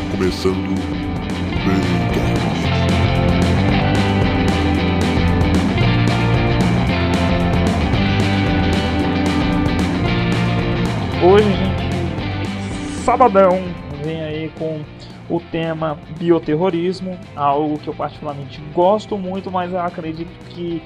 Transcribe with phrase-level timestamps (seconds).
[0.00, 0.80] Está começando o.
[11.22, 13.62] Hoje gente, sabadão,
[14.02, 14.82] vem aí com
[15.28, 20.82] o tema bioterrorismo, algo que eu particularmente gosto muito, mas eu acredito que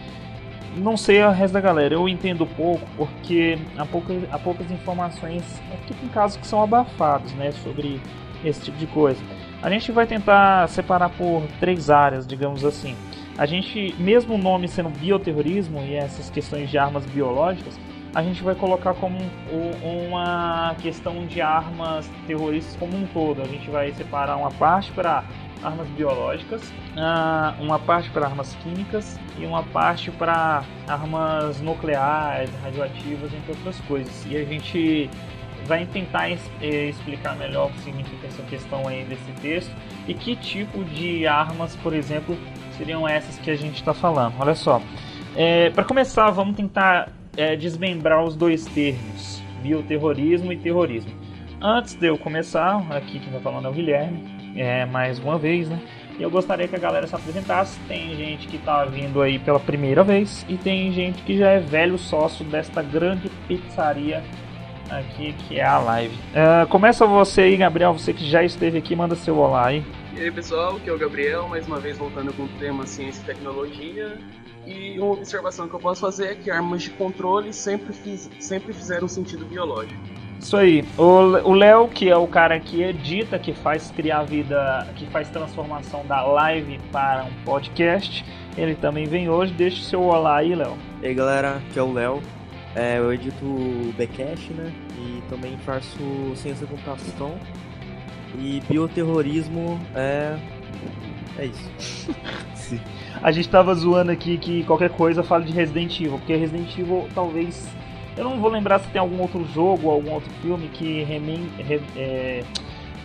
[0.77, 1.95] não sei a resto da galera.
[1.95, 7.33] Eu entendo pouco porque há poucas, há poucas informações, aqui tem casos que são abafados,
[7.35, 8.01] né, sobre
[8.45, 9.21] esse tipo de coisa.
[9.63, 12.95] A gente vai tentar separar por três áreas, digamos assim.
[13.37, 17.79] A gente, mesmo o nome sendo bioterrorismo e essas questões de armas biológicas,
[18.15, 23.43] a gente vai colocar como um- uma questão de armas terroristas como um todo.
[23.43, 25.25] A gente vai separar uma parte para
[25.65, 33.33] armas biológicas, ah, uma parte para armas químicas e uma parte para armas nucleares, radioativas,
[33.33, 34.27] entre outras coisas.
[34.27, 35.11] E a gente
[35.65, 36.37] vai tentar eh,
[36.89, 39.75] explicar melhor o que significa essa questão aí desse texto
[40.07, 42.37] e que tipo de armas, por exemplo,
[42.77, 44.35] seriam essas que a gente está falando.
[44.39, 44.81] Olha só,
[45.75, 51.13] para começar, vamos tentar é, desmembrar os dois termos, bioterrorismo e terrorismo.
[51.61, 54.23] Antes de eu começar, aqui quem está falando é o Guilherme,
[54.57, 55.81] é, mais uma vez, né?
[56.19, 57.79] E eu gostaria que a galera se apresentasse.
[57.89, 61.59] Tem gente que está vindo aí pela primeira vez e tem gente que já é
[61.59, 64.23] velho sócio desta grande pizzaria
[64.91, 66.17] aqui que é a live.
[66.35, 69.85] É, começa você aí, Gabriel, você que já esteve aqui, manda seu olá aí.
[70.17, 73.21] E aí pessoal, aqui é o Gabriel, mais uma vez voltando com o tema ciência
[73.23, 74.19] e tecnologia.
[74.67, 78.73] E uma observação que eu posso fazer é que armas de controle sempre, fiz- sempre
[78.73, 80.01] fizeram sentido biológico.
[80.41, 80.85] Isso aí.
[80.97, 86.05] O Léo, que é o cara que edita, que faz criar vida, que faz transformação
[86.07, 88.25] da live para um podcast,
[88.57, 89.53] ele também vem hoje.
[89.53, 90.77] Deixa o seu olá aí, Léo.
[91.03, 92.23] E aí galera, aqui é o Léo.
[92.75, 94.73] É, eu edito o Bcast, né?
[94.99, 95.99] E também faço
[96.35, 97.35] ciência da computação.
[98.39, 100.37] E bioterrorismo é.
[101.39, 102.11] É isso.
[103.23, 107.09] A gente tava zoando aqui que qualquer coisa fala de Resident Evil, porque Resident Evil
[107.15, 107.69] talvez.
[108.17, 111.81] Eu não vou lembrar se tem algum outro jogo algum outro filme que remen, re,
[111.97, 112.45] é,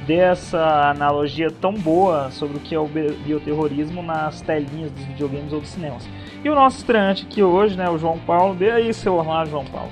[0.05, 5.03] dê essa analogia tão boa sobre o que é o bi- bioterrorismo nas telinhas dos
[5.05, 6.07] videogames ou dos cinemas.
[6.43, 8.55] E o nosso estreante aqui hoje, né, o João Paulo.
[8.55, 9.91] Dê aí seu olá, João Paulo.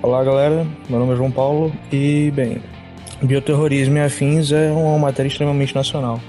[0.00, 2.62] Olá galera, meu nome é João Paulo e, bem,
[3.22, 6.20] bioterrorismo e afins é uma matéria extremamente nacional.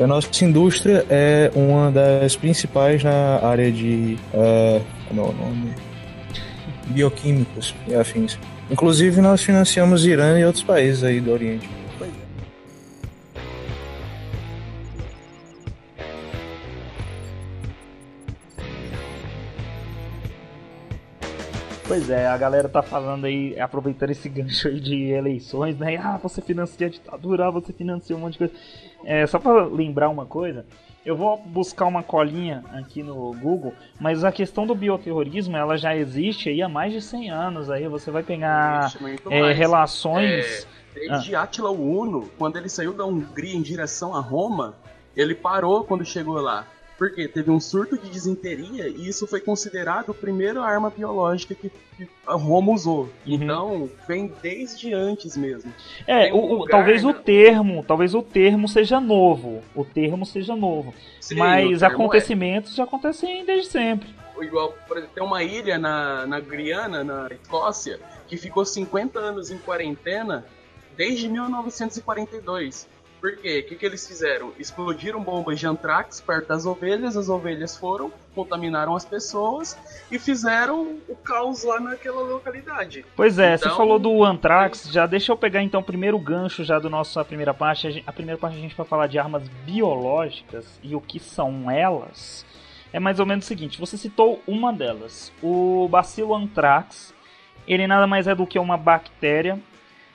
[0.00, 4.16] A nossa indústria é uma das principais na área de.
[4.32, 5.74] É, como é o nome?
[6.86, 8.38] Bioquímicos e afins.
[8.70, 11.68] Inclusive, nós financiamos Irã e outros países aí do Oriente.
[21.90, 25.96] Pois é, a galera tá falando aí, aproveitando esse gancho aí de eleições, né?
[25.96, 28.54] Ah, você financia a ditadura, ah, você financia um monte de coisa.
[29.04, 30.64] É, só pra lembrar uma coisa,
[31.04, 35.96] eu vou buscar uma colinha aqui no Google, mas a questão do bioterrorismo, ela já
[35.96, 38.94] existe aí há mais de 100 anos aí, você vai pegar
[39.28, 40.68] é, relações...
[40.94, 44.76] Desde Átila Uno, quando ele saiu da Hungria em direção a Roma,
[45.16, 46.68] ele parou quando chegou lá.
[47.00, 51.70] Porque teve um surto de disenteria e isso foi considerado a primeira arma biológica que,
[51.96, 53.08] que a Roma usou.
[53.26, 55.72] Então, vem desde antes mesmo.
[56.06, 57.20] É, um o- o- lugar, talvez o né?
[57.24, 61.86] termo, talvez o termo seja novo, o termo seja novo, Sim, o mas é.
[61.86, 64.06] acontecimentos já acontecem desde sempre.
[64.42, 69.50] igual, por exemplo, tem uma ilha na, na Guiana, na Escócia, que ficou 50 anos
[69.50, 70.44] em quarentena
[70.98, 72.86] desde 1942.
[73.20, 73.62] Por quê?
[73.64, 74.52] O que, que eles fizeram?
[74.58, 79.76] Explodiram bombas de antrax perto das ovelhas, as ovelhas foram, contaminaram as pessoas
[80.10, 83.04] e fizeram o caos lá naquela localidade.
[83.14, 86.64] Pois é, você Então- falou do Anthrax, já deixa eu pegar então o primeiro gancho
[86.64, 88.02] já do nossa primeira parte.
[88.06, 92.46] A primeira parte a gente vai falar de armas biológicas e o que são elas.
[92.92, 97.12] É mais ou menos o seguinte, você citou uma delas, o bacilo anthrax.
[97.68, 99.60] Ele nada mais é do que uma bactéria.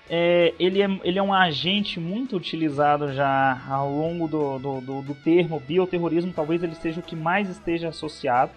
[0.09, 5.01] É, ele, é, ele é um agente muito utilizado já ao longo do, do, do,
[5.01, 8.51] do termo bioterrorismo, talvez ele seja o que mais esteja associado.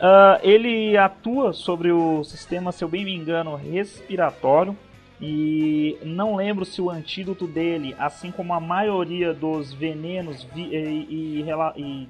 [0.00, 4.76] Ah, ele atua sobre o sistema, se eu bem me engano, respiratório.
[5.20, 11.42] E não lembro se o antídoto dele, assim como a maioria dos venenos e, e
[11.46, 12.08] rela- e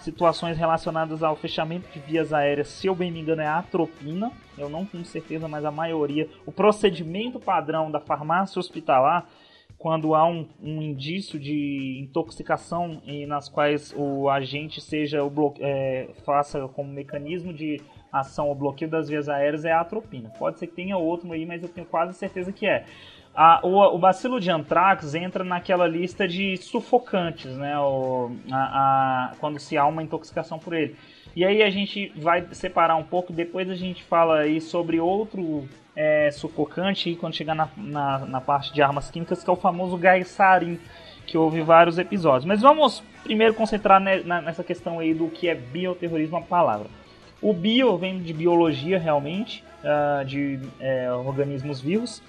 [0.00, 4.32] situações relacionadas ao fechamento de vias aéreas, se eu bem me engano, é a atropina.
[4.56, 6.28] Eu não tenho certeza, mas a maioria.
[6.44, 9.26] O procedimento padrão da farmácia hospitalar
[9.78, 16.10] quando há um, um indício de intoxicação e nas quais o agente seja o é,
[16.22, 17.80] faça como mecanismo de
[18.12, 20.28] ação o bloqueio das vias aéreas é a atropina.
[20.38, 22.84] Pode ser que tenha outro aí, mas eu tenho quase certeza que é.
[23.42, 27.78] A, o, o, bacilo de antrax entra naquela lista de sufocantes, né?
[27.78, 30.94] O, a, a, quando se há uma intoxicação por ele.
[31.34, 35.66] E aí a gente vai separar um pouco, depois a gente fala aí sobre outro
[35.96, 39.96] é, sufocante quando chegar na, na, na, parte de armas químicas, que é o famoso
[39.96, 40.36] gás
[41.26, 42.44] que houve vários episódios.
[42.44, 46.88] Mas vamos primeiro concentrar ne, na, nessa questão aí do que é bioterrorismo, a palavra.
[47.42, 52.22] O bio vem de biologia realmente, uh, de é, organismos vivos,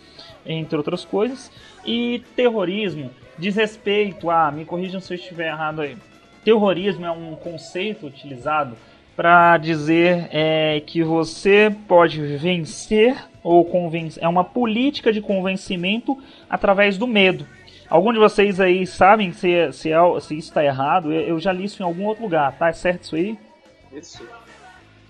[0.46, 1.52] entre outras coisas.
[1.86, 5.98] E terrorismo diz respeito a, me corrijam se eu estiver errado aí,
[6.44, 8.76] terrorismo é um conceito utilizado
[9.16, 14.24] para dizer é, que você pode vencer ou convencer.
[14.24, 16.18] É uma política de convencimento
[16.50, 17.46] através do medo.
[17.90, 21.12] Algum de vocês aí sabem se, se, é, se isso está errado?
[21.12, 22.70] Eu já li isso em algum outro lugar, tá?
[22.70, 23.38] É certo isso aí?
[23.92, 24.26] Isso.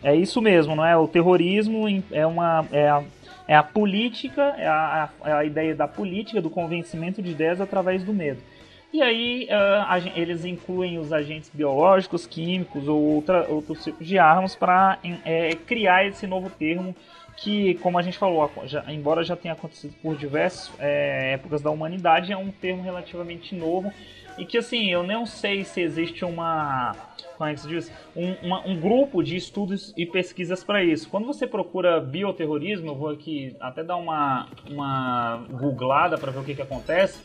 [0.03, 0.97] É isso mesmo, não é?
[0.97, 2.65] O terrorismo é uma.
[2.71, 3.03] É a,
[3.47, 8.03] é a política, é a, é a ideia da política, do convencimento de ideias através
[8.03, 8.41] do medo.
[8.93, 14.53] E aí uh, eles incluem os agentes biológicos, químicos ou outra, outros tipos de armas
[14.53, 16.93] para é, criar esse novo termo
[17.37, 21.71] que, como a gente falou, já, embora já tenha acontecido por diversas é, épocas da
[21.71, 23.91] humanidade, é um termo relativamente novo
[24.41, 26.95] e que assim eu não sei se existe uma
[27.37, 31.09] como é que se diz um, uma, um grupo de estudos e pesquisas para isso.
[31.09, 36.43] Quando você procura bioterrorismo, eu vou aqui até dar uma uma googlada para ver o
[36.43, 37.21] que, que acontece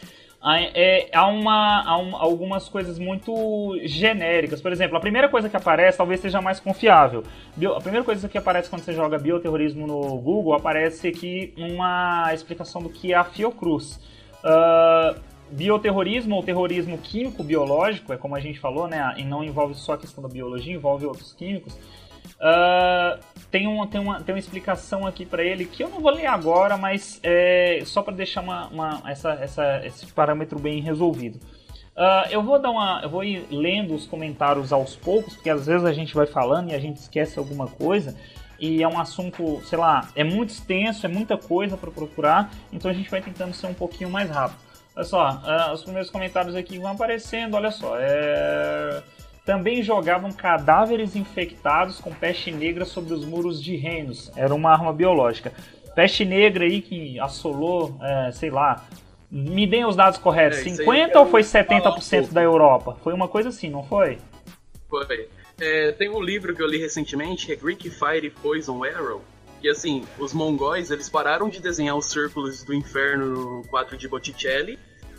[0.75, 4.61] é, há, uma, há um, algumas coisas muito genéricas.
[4.61, 7.25] Por exemplo, a primeira coisa que aparece talvez seja mais confiável.
[7.57, 12.33] Bio, a primeira coisa que aparece quando você joga bioterrorismo no Google aparece aqui uma
[12.33, 13.99] explicação do que é a Fiocruz.
[14.45, 15.19] Uh,
[15.51, 19.15] bioterrorismo ou terrorismo químico-biológico, é como a gente falou, né?
[19.17, 21.77] E não envolve só a questão da biologia, envolve outros químicos
[22.37, 23.19] Uh,
[23.51, 26.27] tem, uma, tem, uma, tem uma explicação aqui para ele que eu não vou ler
[26.27, 31.37] agora, mas é só para deixar uma, uma, essa, essa, esse parâmetro bem resolvido.
[31.97, 35.67] Uh, eu vou dar uma, eu vou ir lendo os comentários aos poucos, porque às
[35.67, 38.15] vezes a gente vai falando e a gente esquece alguma coisa
[38.61, 42.91] e é um assunto, sei lá, é muito extenso, é muita coisa para procurar, então
[42.91, 44.66] a gente vai tentando ser um pouquinho mais rápido.
[44.97, 49.03] Olha só, uh, os primeiros comentários aqui vão aparecendo, olha só, é
[49.47, 54.31] também jogavam cadáveres infectados com peste negra sobre os muros de reinos.
[54.37, 55.53] Era uma arma biológica.
[55.95, 58.85] Peste negra aí que assolou, é, sei lá.
[59.31, 60.59] Me deem os dados corretos.
[60.59, 62.99] É, 50 ou foi 70% da Europa?
[63.03, 64.19] Foi uma coisa assim, não foi?
[64.89, 65.29] Foi.
[65.61, 69.23] É, tem um livro que eu li recentemente, que é Greek Fire Poison Arrow,
[69.67, 74.07] que assim, os mongóis, eles pararam de desenhar os círculos do inferno no quadro de
[74.07, 74.79] Botticelli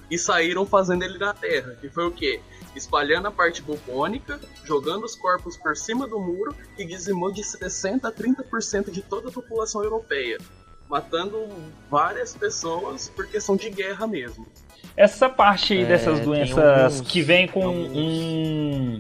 [0.10, 2.40] e saíram fazendo ele na Terra, que foi o quê?
[2.74, 8.08] espalhando a parte bubônica, jogando os corpos por cima do muro e dizimou de 60
[8.08, 10.38] a 30% de toda a população europeia,
[10.88, 11.46] matando
[11.90, 14.48] várias pessoas por questão de guerra mesmo.
[14.96, 19.00] Essa parte aí é, dessas doenças alguns, que vem com um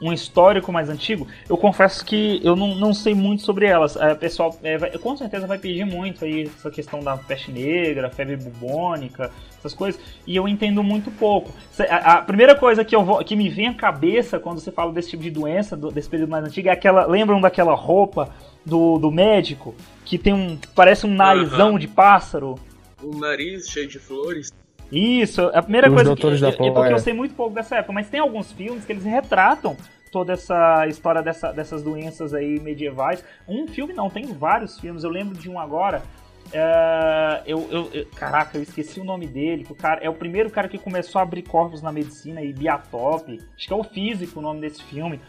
[0.00, 3.96] um histórico mais antigo, eu confesso que eu não, não sei muito sobre elas.
[3.96, 8.10] É, pessoal é, vai, com certeza vai pedir muito aí essa questão da peste negra,
[8.10, 11.52] febre bubônica, essas coisas, e eu entendo muito pouco.
[11.88, 14.92] A, a primeira coisa que, eu vou, que me vem à cabeça quando você fala
[14.92, 17.06] desse tipo de doença, do, desse período mais antigo, é aquela.
[17.06, 18.32] Lembram daquela roupa
[18.64, 19.74] do, do médico
[20.04, 20.58] que tem um.
[20.74, 21.78] parece um narizão uhum.
[21.78, 22.58] de pássaro?
[23.02, 24.52] Um nariz cheio de flores.
[24.90, 27.92] Isso, a primeira Os coisa que, da é porque eu sei muito pouco dessa época,
[27.92, 29.76] mas tem alguns filmes que eles retratam
[30.10, 33.22] toda essa história dessa, dessas doenças aí medievais.
[33.46, 35.04] Um filme não, tem vários filmes.
[35.04, 36.02] Eu lembro de um agora.
[36.50, 39.66] É, eu, eu, eu, caraca, eu esqueci o nome dele.
[39.68, 43.38] O cara é o primeiro cara que começou a abrir corpos na medicina e biotop.
[43.56, 45.20] Acho que é o físico o nome desse filme.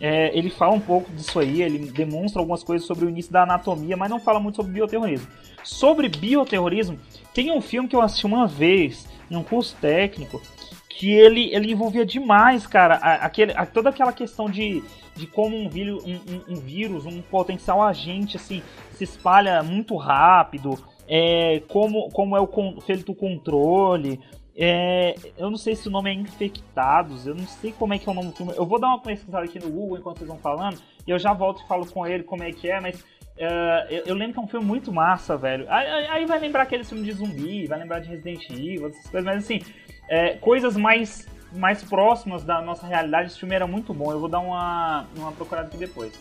[0.00, 3.44] É, ele fala um pouco disso aí, ele demonstra algumas coisas sobre o início da
[3.44, 5.28] anatomia, mas não fala muito sobre bioterrorismo.
[5.62, 6.98] Sobre bioterrorismo,
[7.32, 10.40] tem um filme que eu assisti uma vez, em um curso técnico,
[10.88, 14.82] que ele, ele envolvia demais, cara, aquele, a, toda aquela questão de,
[15.16, 19.96] de como um, vírus, um, um, um, vírus, um potencial agente, assim, se espalha muito
[19.96, 24.20] rápido, é, como, como é o feito o controle.
[24.56, 28.08] É, eu não sei se o nome é Infectados, eu não sei como é que
[28.08, 28.52] é o nome do filme.
[28.56, 31.32] Eu vou dar uma pesquisada aqui no Google enquanto vocês vão falando, e eu já
[31.32, 34.38] volto e falo com ele como é que é, mas Uh, eu, eu, lembro que
[34.38, 35.66] é um filme muito massa, velho.
[35.68, 39.24] Aí, aí, vai lembrar aquele filme de zumbi, vai lembrar de Resident Evil, essas coisas,
[39.24, 39.60] mas assim,
[40.08, 44.12] é, coisas mais, mais próximas da nossa realidade, esse filme era muito bom.
[44.12, 46.12] Eu vou dar uma, uma procurada aqui depois.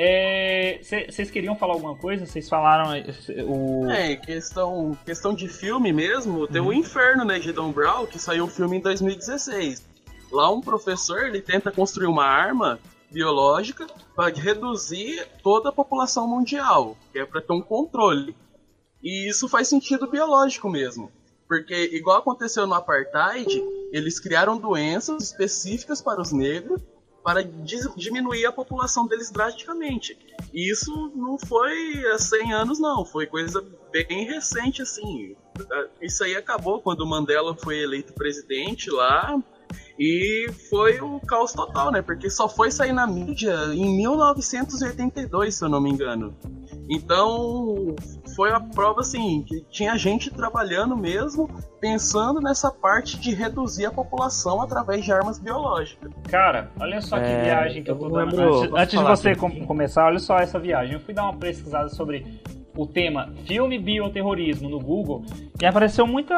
[0.00, 2.24] É, Vocês queriam falar alguma coisa?
[2.24, 3.04] Vocês falaram eh,
[3.44, 3.90] o.
[3.90, 8.44] É, questão, questão de filme mesmo, tem o Inferno, né, de Don Brown, que saiu
[8.44, 9.84] o filme em 2016.
[10.30, 12.78] Lá um professor, ele tenta construir uma arma
[13.10, 18.36] biológica para reduzir toda a população mundial, que é para ter um controle.
[19.02, 21.10] E isso faz sentido biológico mesmo.
[21.48, 23.50] Porque, igual aconteceu no Apartheid,
[23.90, 26.80] eles criaram doenças específicas para os negros
[27.22, 30.16] para diminuir a população deles drasticamente.
[30.52, 33.04] E isso não foi há 100 anos, não.
[33.04, 35.36] Foi coisa bem recente, assim.
[36.00, 39.38] Isso aí acabou quando Mandela foi eleito presidente lá.
[39.98, 42.00] E foi o caos total, né?
[42.02, 46.34] Porque só foi sair na mídia em 1982, se eu não me engano.
[46.90, 47.94] Então,
[48.34, 51.48] foi a prova assim que tinha gente trabalhando mesmo
[51.80, 56.10] pensando nessa parte de reduzir a população através de armas biológicas.
[56.30, 58.36] Cara, olha só que É, viagem que eu tô dando.
[58.36, 60.94] lembro- antes antes de você com- começar, olha só essa viagem.
[60.94, 62.40] Eu fui dar uma pesquisada sobre
[62.78, 65.24] o tema filme bioterrorismo no Google
[65.60, 66.36] e apareceu muita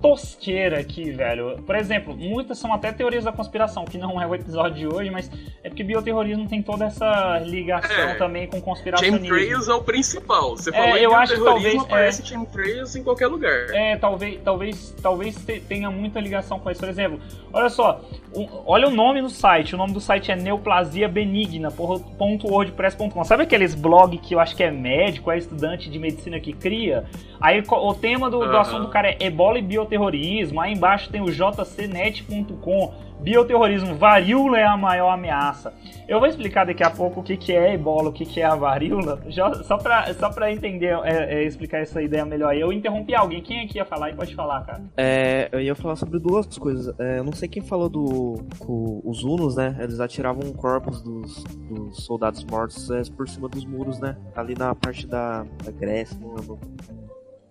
[0.00, 1.58] tosqueira aqui, velho.
[1.66, 5.10] Por exemplo, muitas são até teorias da conspiração, que não é o episódio de hoje,
[5.10, 5.30] mas
[5.62, 8.14] é porque bioterrorismo tem toda essa ligação É.
[8.14, 9.26] também com conspiracionismo.
[9.26, 10.56] Chemtrails é o principal.
[10.56, 13.66] Você É, falou em eu acho que talvez, aparece chemtrails em qualquer lugar.
[13.74, 16.80] É, talvez, talvez, talvez te- tenha muita ligação com isso.
[16.80, 17.20] Por exemplo,
[17.52, 18.00] olha só,
[18.34, 19.74] o- olha o nome no site.
[19.74, 23.24] O nome do site é neoplasiabenigna.wordpress.com.
[23.24, 27.04] Sabe aqueles blog que eu acho que é médico, é estudante de medicina que cria?
[27.40, 30.60] Aí o tema do, do assunto do cara é ebola e bioterrorismo.
[30.60, 32.94] Aí embaixo tem o jcnet.com.
[33.22, 35.72] Bioterrorismo, varíola é a maior ameaça.
[36.08, 38.44] Eu vou explicar daqui a pouco o que, que é ebola, o que, que é
[38.44, 39.22] a varíola,
[39.64, 42.54] só pra, só pra entender, é, é, explicar essa ideia melhor.
[42.54, 44.82] Eu interrompi alguém, quem aqui ia falar e pode falar, cara?
[44.96, 46.92] É, eu ia falar sobre duas coisas.
[46.98, 48.44] É, eu não sei quem falou do.
[49.04, 49.76] os Unos, né?
[49.80, 54.16] Eles atiravam corpos dos, dos soldados mortos é, por cima dos muros, né?
[54.34, 56.58] Ali na parte da, da Grécia, não lembro.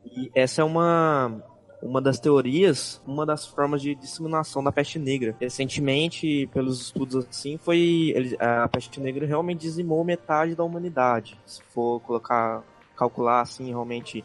[0.06, 1.42] E essa é uma.
[1.82, 5.36] Uma das teorias, uma das formas de disseminação da peste negra.
[5.40, 11.40] Recentemente, pelos estudos assim, foi ele- a peste negra realmente dizimou metade da humanidade.
[11.46, 12.64] Se for colocar,
[12.96, 14.24] calcular assim realmente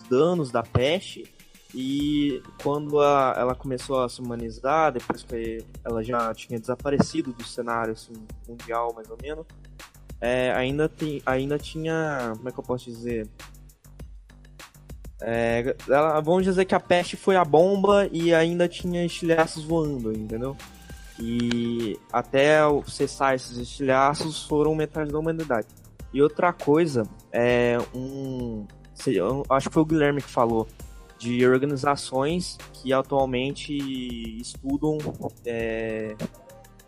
[0.00, 1.24] os danos da peste,
[1.74, 7.44] e quando a- ela começou a se humanizar, depois que ela já tinha desaparecido do
[7.44, 8.14] cenário assim,
[8.48, 9.44] mundial, mais ou menos,
[10.20, 12.32] é, ainda, tem, ainda tinha.
[12.36, 13.28] Como é que eu posso dizer?
[15.20, 20.12] É, ela- vamos dizer que a peste foi a bomba e ainda tinha estilhaços voando,
[20.12, 20.56] entendeu?
[21.20, 25.66] E até cessar esses estilhaços foram metade da humanidade.
[26.14, 28.64] E outra coisa, é um.
[29.50, 30.66] Acho que foi o Guilherme que falou
[31.18, 33.76] de organizações que atualmente
[34.40, 34.98] estudam
[35.44, 36.14] é,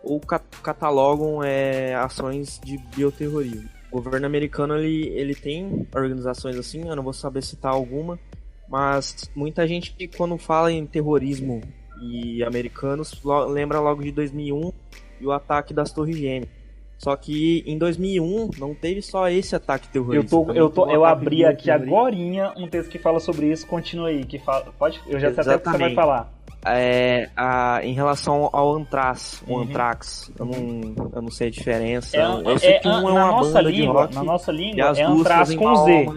[0.03, 3.69] ou ca- catalogam é, ações de bioterrorismo.
[3.91, 8.17] O governo americano ele, ele tem organizações assim, eu não vou saber citar alguma,
[8.69, 11.61] mas muita gente que quando fala em terrorismo
[12.01, 14.71] e americanos lembra logo de 2001
[15.19, 16.49] e o ataque das Torres Gêmeas.
[16.97, 20.29] Só que em 2001 não teve só esse ataque Eu, terrorista.
[20.29, 24.09] tô, também eu, tô, eu abri aqui agorinha um texto que fala sobre isso, continua
[24.09, 26.31] aí, que fala, pode, eu já sei até o que você vai falar.
[26.65, 29.61] É, a- em relação ao Anthrax, o Uhum.
[29.63, 32.15] Anthrax, eu não, eu não sei a diferença.
[32.15, 34.23] É, eu sei é- que um é na uma nossa banda de língua, rock na
[34.23, 36.07] nossa língua é fazem com Z.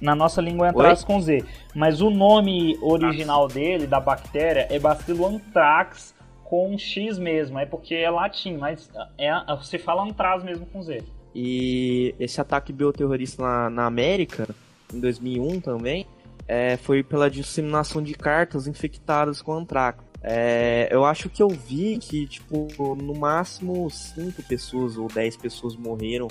[0.00, 1.44] Na nossa língua é Anthrax com Z.
[1.74, 6.14] Mas o nome original dele, da bactéria, é Bacilo anthrax
[6.44, 7.58] com X mesmo.
[7.58, 8.88] É porque é latim, mas
[9.18, 9.30] é,
[9.62, 11.02] se fala Antraz mesmo com Z.
[11.34, 14.48] E esse ataque bioterrorista na, na América,
[14.92, 16.06] em 2001 também,
[16.48, 20.02] é, foi pela disseminação de cartas infectadas com antrax.
[20.22, 25.76] É, eu acho que eu vi que, tipo, no máximo 5 pessoas ou 10 pessoas
[25.76, 26.26] morreram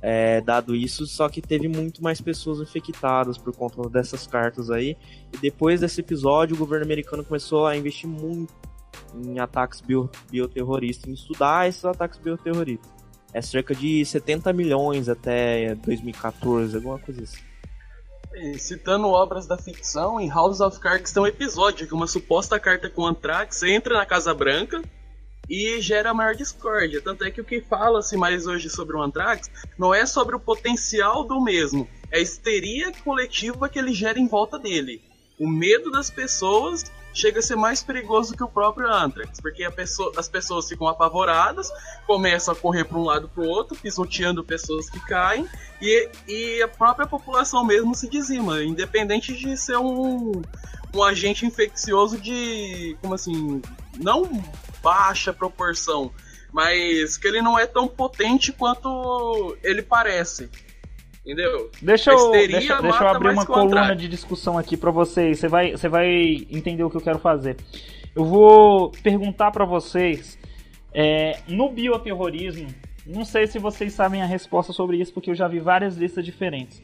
[0.00, 4.96] é, dado isso, só que teve muito mais pessoas infectadas por conta dessas cartas aí.
[5.32, 8.52] E depois desse episódio, o governo americano começou a investir muito
[9.14, 12.90] em ataques bio, bioterroristas, em estudar esses ataques bioterroristas.
[13.32, 17.51] É cerca de 70 milhões até 2014, alguma coisa assim.
[18.58, 22.88] Citando obras da ficção, em House of Cards tem um episódio que uma suposta carta
[22.88, 24.82] com Anthrax entra na Casa Branca
[25.48, 27.02] e gera maior discórdia.
[27.02, 30.40] Tanto é que o que fala-se mais hoje sobre o Anthrax não é sobre o
[30.40, 35.02] potencial do mesmo, é a histeria coletiva que ele gera em volta dele.
[35.38, 40.12] O medo das pessoas chega a ser mais perigoso que o próprio Anthrax, porque pessoa-
[40.16, 41.70] as pessoas ficam apavoradas,
[42.06, 45.46] começam a correr para um lado para o outro, pisoteando pessoas que caem,
[45.80, 50.42] e, e a própria população mesmo se dizima, independente de ser um,
[50.94, 53.60] um agente infeccioso de, como assim,
[53.98, 54.42] não
[54.82, 56.12] baixa proporção,
[56.52, 60.50] mas que ele não é tão potente quanto ele parece.
[61.24, 61.70] Entendeu?
[61.80, 64.02] Deixa eu, deixa, deixa eu abrir uma que coluna Antrax.
[64.02, 65.38] de discussão aqui pra vocês.
[65.38, 66.08] Você vai, você vai
[66.50, 67.56] entender o que eu quero fazer.
[68.14, 70.36] Eu vou perguntar pra vocês
[70.92, 72.68] é, no bioterrorismo.
[73.06, 76.24] Não sei se vocês sabem a resposta sobre isso, porque eu já vi várias listas
[76.24, 76.82] diferentes.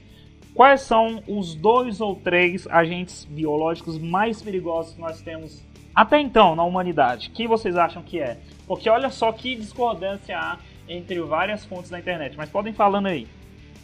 [0.55, 5.65] Quais são os dois ou três agentes biológicos mais perigosos que nós temos
[5.95, 7.31] até então na humanidade?
[7.31, 8.39] Quem vocês acham que é?
[8.67, 12.37] Porque olha só que discordância há entre várias fontes da internet.
[12.37, 13.27] Mas podem falando aí.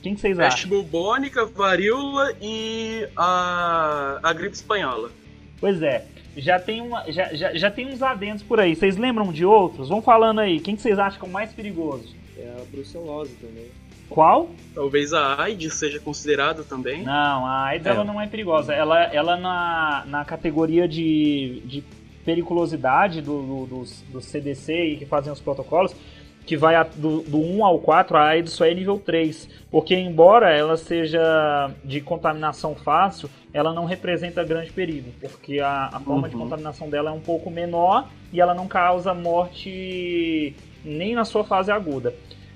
[0.05, 0.71] Quem que vocês Peste acham?
[0.83, 5.11] bubônica, varíola e a, a gripe espanhola.
[5.59, 6.05] Pois é.
[6.37, 8.77] Já tem, uma, já, já, já tem uns adendos por aí.
[8.77, 9.89] Vocês lembram de outros?
[9.89, 10.61] Vão falando aí.
[10.61, 12.15] Quem que vocês acham que é o mais perigoso?
[12.37, 13.69] É a brucelose também.
[14.11, 14.51] Qual?
[14.75, 17.03] Talvez a AIDS seja considerada também.
[17.03, 17.91] Não, a AIDS É.
[17.91, 18.75] ela não é perigosa.
[18.75, 21.83] Ela, ela na, na categoria de, de
[22.27, 25.95] periculosidade do, do, dos, do CDC e que fazem os protocolos,
[26.47, 29.49] que vai do, do 1 ao 4, a AIDS só é nível 3.
[29.71, 35.11] Porque embora ela seja de contaminação fácil, ela não representa grande perigo.
[35.21, 36.43] Porque a, a forma de Uhum.
[36.43, 41.71] contaminação dela é um pouco menor e ela não causa morte nem na sua fase
[41.73, 42.15] aguda.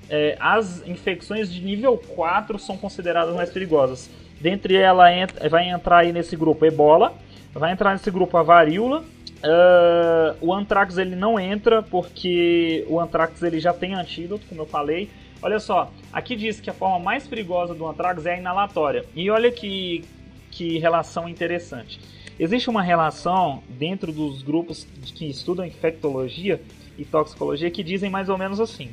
[0.09, 4.09] É, as infecções de nível 4 são consideradas mais perigosas.
[4.39, 7.13] Dentre ela entra- vai entrar aí nesse grupo ebola,
[7.53, 9.03] vai entrar nesse grupo a varíola.
[9.43, 14.65] Ah, o anthrax ele não entra porque o anthrax ele já tem antídoto, como eu
[14.65, 15.09] falei.
[15.41, 19.05] Olha só, aqui diz que a forma mais perigosa do anthrax é a inalatória.
[19.15, 20.03] E olha que,
[20.51, 21.99] que relação interessante.
[22.37, 26.61] Existe uma relação dentro dos grupos que estudam infectologia
[26.97, 28.89] e toxicologia que dizem mais ou menos assim: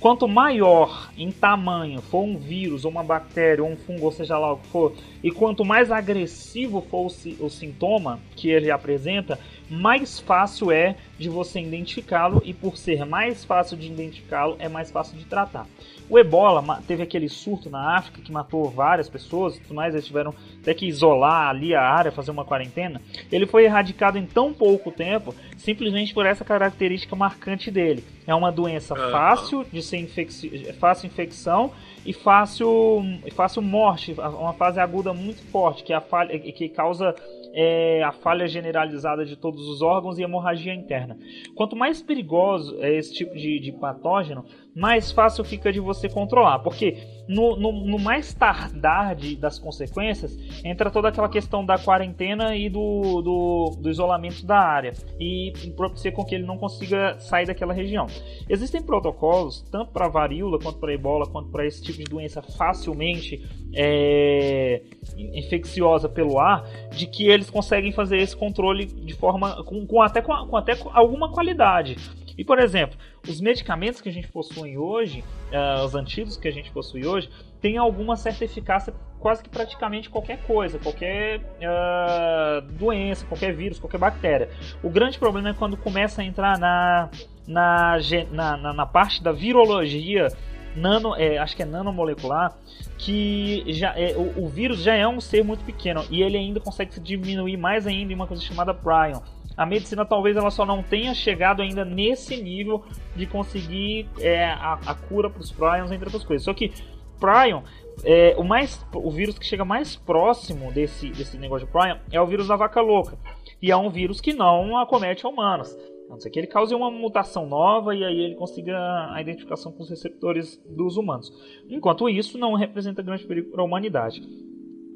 [0.00, 4.38] quanto maior em tamanho for um vírus, ou uma bactéria, ou um fungo, ou seja
[4.38, 9.38] lá o que for, e quanto mais agressivo for o, o sintoma que ele apresenta,
[9.68, 14.90] mais fácil é de você identificá-lo, e por ser mais fácil de identificá-lo, é mais
[14.90, 15.66] fácil de tratar.
[16.10, 20.04] O ebola teve aquele surto na África que matou várias pessoas, e tudo mais, eles
[20.04, 23.00] tiveram até que isolar ali a área, fazer uma quarentena.
[23.30, 28.04] Ele foi erradicado em tão pouco tempo, simplesmente por essa característica marcante dele.
[28.26, 29.12] É uma doença Aham.
[29.12, 30.72] fácil de ser infecci...
[30.80, 31.70] fácil infecção
[32.04, 37.14] e fácil, fácil morte, uma fase aguda muito forte, que, é a falha, que causa
[37.52, 41.18] é, a falha generalizada de todos os órgãos e hemorragia interna.
[41.54, 46.60] Quanto mais perigoso é esse tipo de, de patógeno, mais fácil fica de você controlar,
[46.60, 46.96] porque
[47.28, 52.68] no, no, no mais tardar de, das consequências entra toda aquela questão da quarentena e
[52.68, 57.72] do, do, do isolamento da área e propicia com que ele não consiga sair daquela
[57.72, 58.06] região.
[58.48, 63.44] Existem protocolos, tanto para varíola, quanto para ebola, quanto para esse tipo de doença facilmente
[63.74, 64.82] é,
[65.16, 70.22] infecciosa pelo ar, de que eles conseguem fazer esse controle de forma com, com até
[70.22, 71.96] com, com até alguma qualidade.
[72.36, 72.96] E por exemplo,
[73.28, 77.28] os medicamentos que a gente possui hoje, ah, os antídotos que a gente possui hoje,
[77.60, 83.98] têm alguma certa eficácia quase que praticamente qualquer coisa, qualquer ah, doença, qualquer vírus, qualquer
[83.98, 84.48] bactéria.
[84.82, 87.10] O grande problema é quando começa a entrar na,
[87.46, 87.96] na,
[88.30, 90.28] na, na parte da virologia
[90.76, 92.56] nano, é, acho que é nanomolecular,
[92.98, 96.60] que já é, o, o vírus já é um ser muito pequeno e ele ainda
[96.60, 99.20] consegue se diminuir mais ainda em uma coisa chamada prion.
[99.56, 104.78] A medicina talvez ela só não tenha chegado ainda nesse nível de conseguir é, a,
[104.86, 106.44] a cura para os prions, entre outras coisas.
[106.44, 106.72] Só que
[107.18, 107.62] prion,
[108.04, 112.20] é, o, mais, o vírus que chega mais próximo desse, desse negócio de prion é
[112.20, 113.18] o vírus da vaca louca.
[113.60, 115.76] E é um vírus que não acomete humanos.
[116.10, 118.76] Não ser que ele cause uma mutação nova e aí ele consiga
[119.12, 121.32] a identificação com os receptores dos humanos.
[121.68, 124.20] Enquanto isso, não representa grande perigo para a humanidade.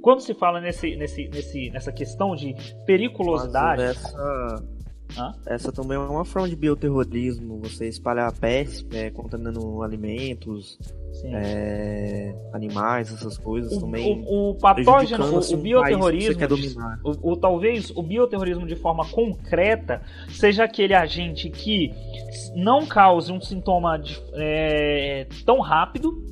[0.03, 3.81] Quando se fala nesse, nesse, nesse, nessa questão de periculosidade.
[3.81, 4.69] Mas essa,
[5.17, 5.33] Hã?
[5.47, 10.79] essa também é uma forma de bioterrorismo, você espalhar peste, é, contaminando alimentos,
[11.27, 14.25] é, animais, essas coisas o, também.
[14.27, 16.41] o, o patógeno, o, assim, o você bioterrorismo,
[17.05, 21.93] o, o- talvez o bioterrorismo de forma concreta seja aquele agente que
[22.55, 26.23] não cause um sintoma de- é, tão rápido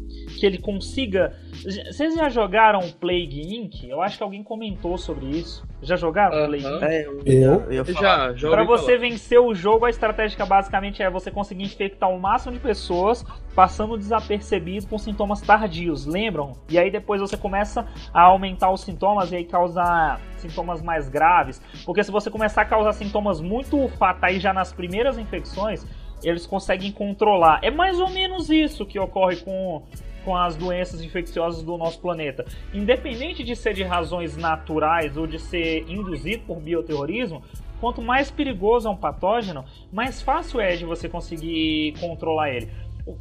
[0.42, 1.36] que ele consiga.
[1.52, 3.88] Vocês já jogaram Plague Inc?
[3.88, 5.64] Eu acho que alguém comentou sobre isso.
[5.80, 6.46] Já jogaram Aham.
[6.48, 6.82] Plague Inc?
[6.82, 7.84] É, eu, Eu?
[7.84, 8.00] falar.
[8.30, 8.98] Já, já Para você falar.
[8.98, 13.24] vencer o jogo, a estratégia basicamente é você conseguir infectar o máximo de pessoas,
[13.54, 16.54] passando desapercebido com sintomas tardios, lembram?
[16.68, 21.62] E aí depois você começa a aumentar os sintomas e aí causar sintomas mais graves.
[21.86, 25.86] Porque se você começar a causar sintomas muito fatais já nas primeiras infecções,
[26.24, 27.60] eles conseguem controlar.
[27.62, 29.82] É mais ou menos isso que ocorre com,
[30.24, 32.44] com as doenças infecciosas do nosso planeta.
[32.72, 37.42] Independente de ser de razões naturais ou de ser induzido por bioterrorismo,
[37.80, 42.70] quanto mais perigoso é um patógeno, mais fácil é de você conseguir controlar ele.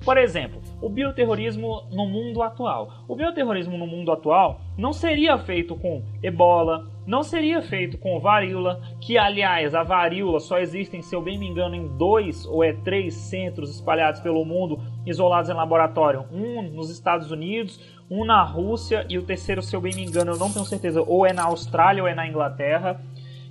[0.06, 3.04] Por exemplo, o bioterrorismo no mundo atual.
[3.08, 8.82] O bioterrorismo no mundo atual não seria feito com ebola, não seria feito com varíola,
[9.02, 12.72] que aliás a varíola só existe, se eu bem me engano, em dois ou é
[12.72, 16.24] três centros espalhados pelo mundo, isolados em laboratório.
[16.32, 20.32] Um nos Estados Unidos, um na Rússia e o terceiro, se eu bem me engano,
[20.32, 23.02] eu não tenho certeza, ou é na Austrália ou é na Inglaterra.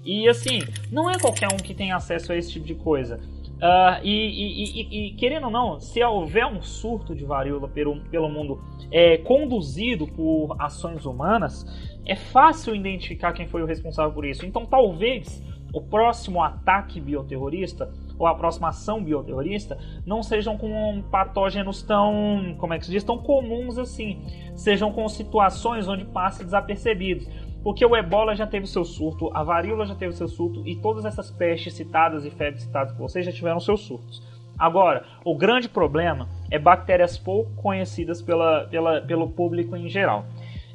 [0.02, 3.20] E assim, não é qualquer um que tem acesso a esse tipo de coisa.
[3.60, 8.00] Uh, e, e, e, e, querendo ou não, se houver um surto de varíola pelo,
[8.04, 8.58] pelo mundo
[8.90, 11.66] é, conduzido por ações humanas,
[12.06, 14.46] é fácil identificar quem foi o responsável por isso.
[14.46, 15.42] Então, talvez
[15.74, 22.74] o próximo ataque bioterrorista ou a próxima ação bioterrorista não sejam com patógenos tão, como
[22.74, 24.22] é que se diz, tão comuns assim,
[24.54, 27.28] sejam com situações onde passe desapercebidos.
[27.62, 31.04] Porque o ebola já teve seu surto, a varíola já teve seu surto e todas
[31.04, 34.22] essas pestes citadas e febres citadas por vocês já tiveram seus surtos.
[34.58, 40.26] Agora, o grande problema é bactérias pouco conhecidas pela, pela, pelo público em geral.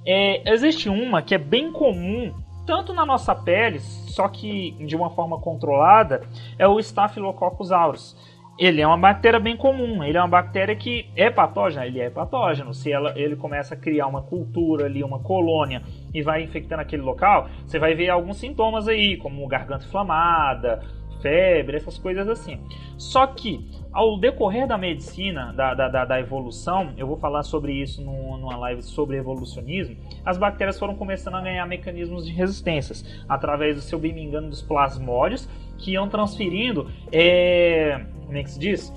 [0.05, 2.33] É, existe uma que é bem comum
[2.65, 6.23] tanto na nossa pele, só que de uma forma controlada,
[6.57, 8.15] é o Staphylococcus aureus.
[8.57, 12.09] Ele é uma bactéria bem comum, ele é uma bactéria que é patógena, ele é
[12.09, 12.73] patógeno.
[12.73, 15.83] Se ela, ele começa a criar uma cultura ali, uma colônia
[16.15, 20.81] e vai infectando aquele local, você vai ver alguns sintomas aí, como garganta inflamada,
[21.21, 22.59] febre, essas coisas assim.
[22.97, 28.01] Só que ao decorrer da medicina, da, da, da evolução, eu vou falar sobre isso
[28.01, 33.93] numa live sobre evolucionismo, as bactérias foram começando a ganhar mecanismos de resistências através, se
[33.93, 38.93] eu bem me engano, dos plasmódios que iam transferindo, é, como é que se diz?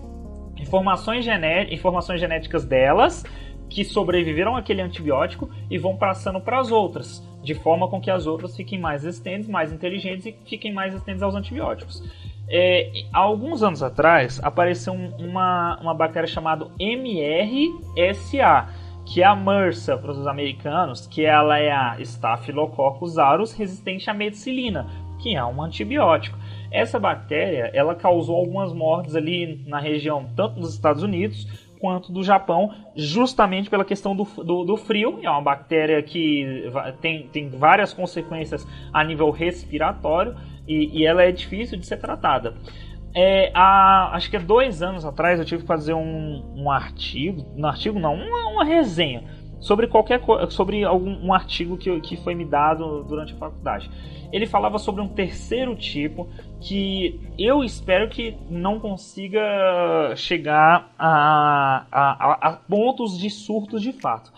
[0.57, 3.24] Informações, gené informações genéticas delas
[3.68, 8.26] que sobreviveram àquele antibiótico e vão passando para as outras, de forma com que as
[8.26, 12.02] outras fiquem mais resistentes, mais inteligentes e fiquem mais resistentes aos antibióticos.
[12.50, 18.68] É, há alguns anos atrás apareceu uma, uma bactéria chamada MRSA,
[19.04, 24.14] que é a MRSA para os americanos, que ela é a Staphylococcus aureus resistente à
[24.14, 24.87] medicilina,
[25.18, 26.38] que é um antibiótico.
[26.70, 32.23] Essa bactéria ela causou algumas mortes ali na região tanto dos Estados Unidos quanto do
[32.23, 35.19] Japão, justamente pela questão do, do, do, frio.
[35.23, 40.37] É uma bactéria que tem, tem várias consequências a nível respiratório
[40.67, 42.55] e, e ela é difícil de ser tratada.
[43.14, 47.47] É, há, acho que há dois anos atrás eu tive que fazer um, um artigo,
[47.57, 49.25] um artigo não, uma, uma resenha
[49.61, 53.90] sobre qualquer sobre algum um artigo que, que foi me dado durante a faculdade.
[54.33, 56.29] Ele falava sobre um terceiro tipo
[56.61, 64.33] que eu espero que não consiga chegar a, a, a pontos de surtos de fato.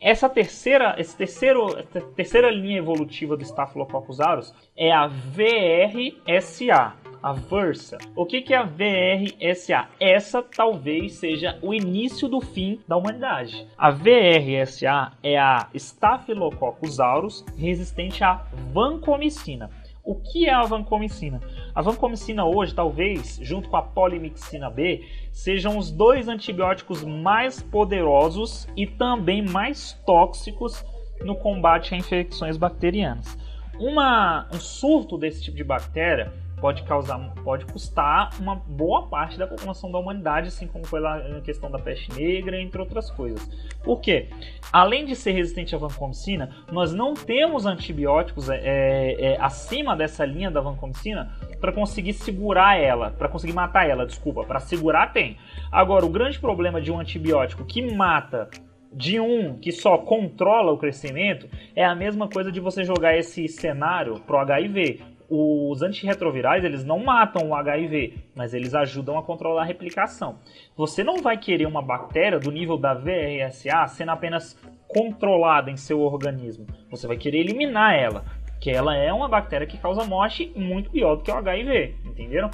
[0.00, 1.82] Essa terceira, esse terceiro,
[2.14, 6.92] terceira linha evolutiva do Staphylococcus aureus é a VRSA,
[7.24, 7.96] a Versa.
[8.14, 9.88] O que, é a VRSA?
[9.98, 13.66] Essa talvez seja o início do fim da humanidade.
[13.78, 19.70] A VRSA é a Staphylococcus aureus resistente à vancomicina.
[20.04, 21.40] O que é a vancomicina?
[21.74, 28.68] A vancomicina hoje, talvez, junto com a polimixina B, sejam os dois antibióticos mais poderosos
[28.76, 30.84] e também mais tóxicos
[31.22, 33.38] no combate a infecções bacterianas.
[33.80, 39.46] Uma, um surto desse tipo de bactéria pode causar, pode custar uma boa parte da
[39.46, 43.46] população da humanidade, assim como foi lá na questão da peste negra, entre outras coisas.
[43.82, 44.28] Por quê?
[44.72, 50.24] Além de ser resistente à vancomicina, nós não temos antibióticos é, é, é acima dessa
[50.24, 55.36] linha da vancomicina para conseguir segurar ela, para conseguir matar ela, desculpa, para segurar tem.
[55.70, 58.48] Agora, o grande problema de um antibiótico que mata
[58.94, 63.48] de um que só controla o crescimento é a mesma coisa de você jogar esse
[63.48, 69.62] cenário pro HIV os antirretrovirais eles não matam o HIV, mas eles ajudam a controlar
[69.62, 70.38] a replicação.
[70.76, 76.00] Você não vai querer uma bactéria do nível da VRSA sendo apenas controlada em seu
[76.00, 76.66] organismo.
[76.90, 78.24] Você vai querer eliminar ela,
[78.60, 82.50] que ela é uma bactéria que causa morte muito pior do que o HIV, entenderam?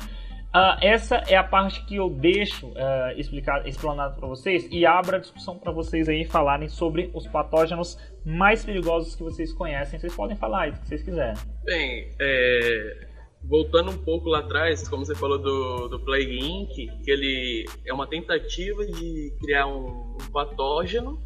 [0.50, 5.14] Uh, essa é a parte que eu deixo uh, explicar, explanado para vocês e abro
[5.14, 10.00] a discussão para vocês aí falarem sobre os patógenos mais perigosos que vocês conhecem.
[10.00, 11.40] Vocês podem falar aí o que vocês quiserem.
[11.62, 13.06] Bem, é,
[13.44, 17.92] voltando um pouco lá atrás, como você falou do, do Plague Inc., que ele é
[17.92, 21.22] uma tentativa de criar um, um patógeno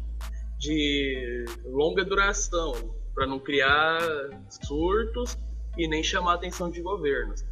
[0.59, 2.73] de longa duração
[3.15, 3.99] para não criar
[4.61, 5.35] surtos
[5.75, 7.43] e nem chamar a atenção de governos.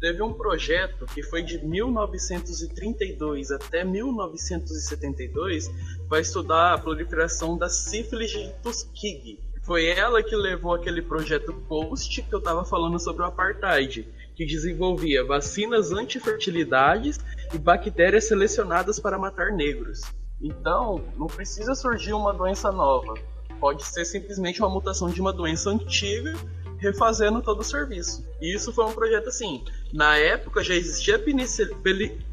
[0.00, 5.70] Teve um projeto que foi de 1932 até 1972
[6.08, 9.40] para estudar a proliferação da sífilis de Tuskegee.
[9.62, 14.46] Foi ela que levou aquele projeto POST que eu estava falando sobre o apartheid, que
[14.46, 17.18] desenvolvia vacinas antifertilidades
[17.52, 20.00] e bactérias selecionadas para matar negros.
[20.40, 23.14] Então, não precisa surgir uma doença nova.
[23.60, 26.32] Pode ser simplesmente uma mutação de uma doença antiga
[26.78, 28.26] refazendo todo o serviço.
[28.40, 29.64] E isso foi um projeto assim.
[29.92, 31.76] Na época já existia penicil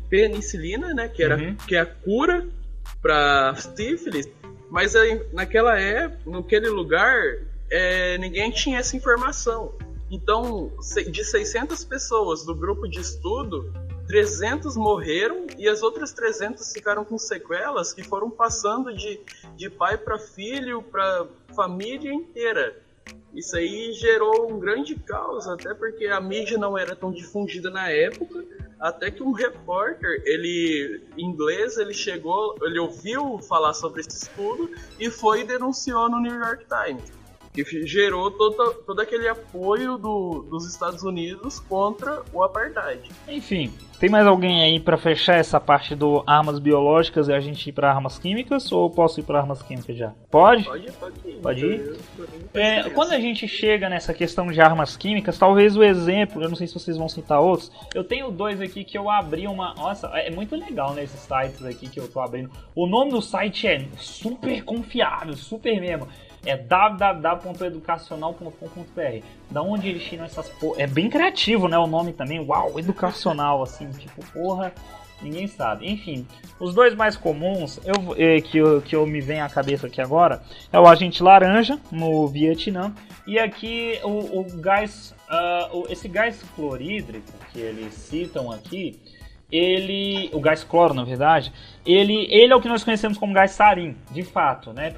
[0.09, 1.55] penicilina, né, que era uhum.
[1.55, 2.47] que é a cura
[3.01, 4.29] para sífilis,
[4.69, 4.93] mas
[5.33, 9.73] naquela época, naquele lugar, é, ninguém tinha essa informação.
[10.09, 10.71] Então,
[11.11, 13.73] de 600 pessoas do grupo de estudo,
[14.07, 19.19] 300 morreram e as outras 300 ficaram com sequelas que foram passando de,
[19.55, 22.84] de pai para filho, para família inteira.
[23.33, 27.89] Isso aí gerou um grande caos, até porque a mídia não era tão difundida na
[27.89, 28.45] época,
[28.79, 35.09] até que um repórter, ele inglês, ele chegou, ele ouviu falar sobre esse estudo e
[35.09, 37.24] foi e denunciou no New York Times
[37.63, 43.09] que gerou todo, todo aquele apoio do, dos Estados Unidos contra o apartheid.
[43.27, 47.69] Enfim, tem mais alguém aí para fechar essa parte do armas biológicas e a gente
[47.69, 50.13] ir para armas químicas ou posso ir para armas químicas já?
[50.29, 50.65] Pode?
[50.65, 51.39] Pode, pode ir.
[51.41, 51.97] Pode ir?
[52.53, 56.55] É, quando a gente chega nessa questão de armas químicas, talvez o exemplo, eu não
[56.55, 59.73] sei se vocês vão citar outros, eu tenho dois aqui que eu abri uma.
[59.75, 62.51] Nossa, é muito legal nesses sites aqui que eu tô abrindo.
[62.75, 66.07] O nome do site é super confiável, super mesmo
[66.45, 69.25] é www.educacional.com.br.
[69.49, 70.81] Da onde eles tiram essas porra.
[70.81, 71.77] É bem criativo, né?
[71.77, 72.39] O nome também.
[72.39, 74.71] Uau, educacional, assim, tipo, porra.
[75.21, 75.89] Ninguém sabe.
[75.89, 76.27] Enfim,
[76.59, 80.01] os dois mais comuns eu, é, que, eu, que eu me vem à cabeça aqui
[80.01, 82.93] agora é o agente laranja no Vietnã
[83.25, 88.99] e aqui o, o gás, uh, esse gás clorídrico que eles citam aqui,
[89.51, 91.51] ele, o gás cloro na verdade,
[91.85, 94.93] ele, ele é o que nós conhecemos como gás sarin, de fato, né?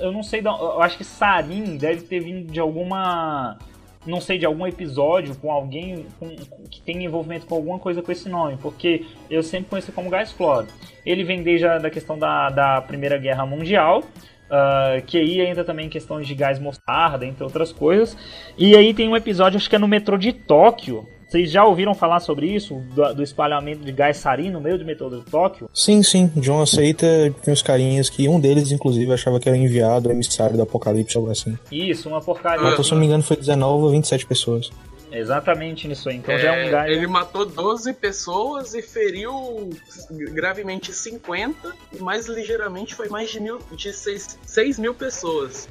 [0.00, 3.58] Eu não sei, eu acho que sarin deve ter vindo de alguma,
[4.06, 6.34] não sei, de algum episódio com alguém com,
[6.70, 10.32] que tem envolvimento com alguma coisa com esse nome, porque eu sempre conheci como gás
[10.32, 10.66] cloro.
[11.04, 14.02] Ele vem desde a da questão da, da Primeira Guerra Mundial,
[14.44, 18.16] Uh, que aí entra também questões de gás mostarda, entre outras coisas.
[18.58, 21.94] E aí tem um episódio, acho que é no metrô de Tóquio, vocês já ouviram
[21.94, 22.76] falar sobre isso?
[22.94, 25.68] Do, do espalhamento de gás sarin no meio do metrô de Tóquio?
[25.74, 26.30] Sim, sim.
[26.36, 27.06] John aceita
[27.42, 31.30] tem uns carinhas que um deles, inclusive, achava que era enviado, emissário do Apocalipse, algo
[31.30, 31.58] assim.
[31.72, 32.62] Isso, uma porcaria.
[32.62, 34.70] Mas, se não me engano, foi 19 ou 27 pessoas.
[35.10, 36.16] Exatamente nisso aí.
[36.16, 36.90] Então é, já é um gás.
[36.90, 39.70] Ele matou 12 pessoas e feriu
[40.10, 45.68] gravemente 50, e mais ligeiramente foi mais de, mil, de 6, 6 mil pessoas.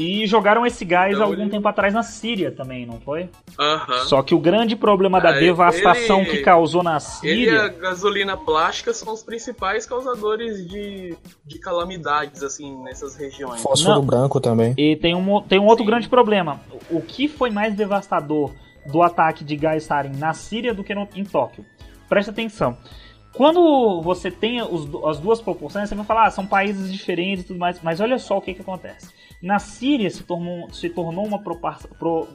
[0.00, 1.50] E jogaram esse gás então, algum ele...
[1.50, 3.28] tempo atrás na Síria também, não foi?
[3.58, 4.04] Uhum.
[4.06, 6.30] Só que o grande problema da ah, devastação ele...
[6.30, 7.30] que causou na Síria.
[7.30, 13.60] Ele e a gasolina plástica são os principais causadores de, de calamidades, assim, nessas regiões.
[13.60, 14.06] Fósforo não.
[14.06, 14.72] branco também.
[14.78, 15.90] E tem um, tem um outro Sim.
[15.90, 16.62] grande problema.
[16.90, 18.52] O que foi mais devastador
[18.86, 21.62] do ataque de gás sarin na Síria do que no, em Tóquio?
[22.08, 22.78] Presta atenção.
[23.34, 27.46] Quando você tem os, as duas proporções, você vai falar, ah, são países diferentes e
[27.48, 29.12] tudo mais, mas olha só o que, que acontece.
[29.42, 32.28] Na Síria se tornou, se tornou uma proporção, pro,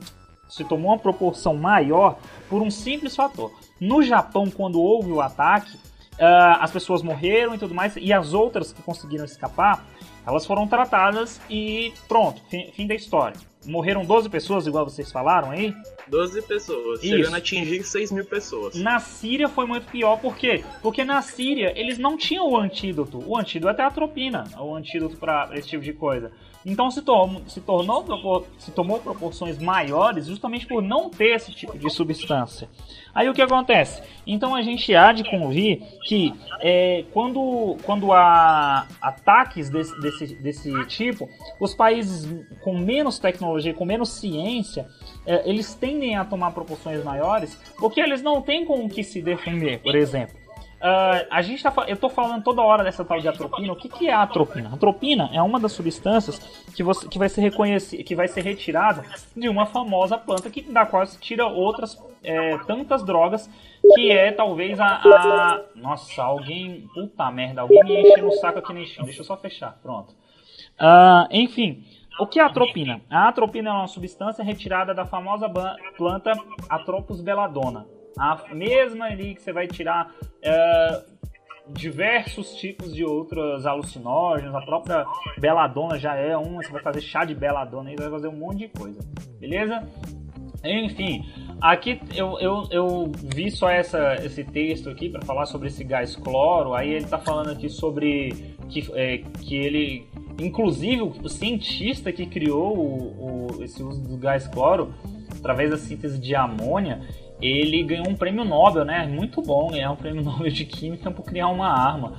[0.49, 2.17] se tomou uma proporção maior
[2.49, 3.51] por um simples fator.
[3.79, 8.33] No Japão, quando houve o ataque, uh, as pessoas morreram e tudo mais, e as
[8.33, 9.85] outras que conseguiram escapar,
[10.25, 13.37] elas foram tratadas e pronto, fim, fim da história.
[13.65, 15.73] Morreram 12 pessoas, igual vocês falaram aí?
[16.07, 17.15] 12 pessoas, Isso.
[17.15, 18.75] chegando a atingir 6 mil pessoas.
[18.75, 20.63] Na Síria foi muito pior, por quê?
[20.81, 23.23] Porque na Síria eles não tinham o antídoto.
[23.25, 26.31] O antídoto é a atropina, o antídoto para esse tipo de coisa.
[26.65, 31.77] Então se, to se, tornou, se tomou proporções maiores justamente por não ter esse tipo
[31.77, 32.67] de substância.
[33.13, 34.01] Aí o que acontece?
[34.25, 40.85] Então a gente há de convir que é, quando, quando há ataques desse, desse, desse
[40.87, 42.27] tipo, os países
[42.63, 44.87] com menos tecnologia, com menos ciência,
[45.25, 49.21] é, eles tendem a tomar proporções maiores porque eles não têm com o que se
[49.21, 50.44] defender, por exemplo.
[50.85, 53.73] Uh, a gente tá, eu tô falando toda hora dessa tal de atropina.
[53.73, 54.69] O que, que é a atropina?
[54.69, 56.37] A atropina é uma das substâncias
[56.75, 59.03] que, você, que vai ser reconhecida, que vai ser retirada
[59.35, 63.49] de uma famosa planta que, da qual se tira outras é, tantas drogas,
[63.95, 66.87] que é talvez a, a, Nossa, alguém.
[66.93, 69.05] Puta merda, alguém me enche no saco aqui no chão.
[69.05, 69.79] Deixa eu só fechar.
[69.81, 70.13] Pronto.
[70.79, 71.83] Uh, enfim.
[72.19, 73.01] O que é a atropina?
[73.09, 75.51] A atropina é uma substância retirada da famosa
[75.97, 76.31] planta
[76.69, 77.87] Atropos belladonna
[78.17, 81.03] a mesma ali que você vai tirar é,
[81.69, 85.05] diversos tipos de outros alucinógenos, a própria
[85.37, 88.59] beladona já é uma, você vai fazer chá de beladona e vai fazer um monte
[88.59, 88.99] de coisa,
[89.39, 89.87] beleza?
[90.63, 91.23] Enfim,
[91.61, 96.15] aqui eu, eu, eu vi só essa, esse texto aqui para falar sobre esse gás
[96.15, 96.73] cloro.
[96.73, 100.07] Aí ele está falando aqui sobre que, é, que ele,
[100.39, 104.91] inclusive o cientista que criou o, o, esse uso do gás cloro
[105.37, 107.01] através da síntese de amônia,
[107.41, 109.05] ele ganhou um prêmio Nobel, né?
[109.05, 112.13] Muito bom ganhar um prêmio Nobel de Química por criar uma arma.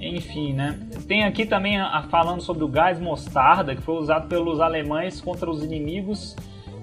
[0.00, 0.78] Enfim, né?
[1.06, 5.50] Tem aqui também a, falando sobre o gás mostarda, que foi usado pelos alemães contra
[5.50, 6.34] os inimigos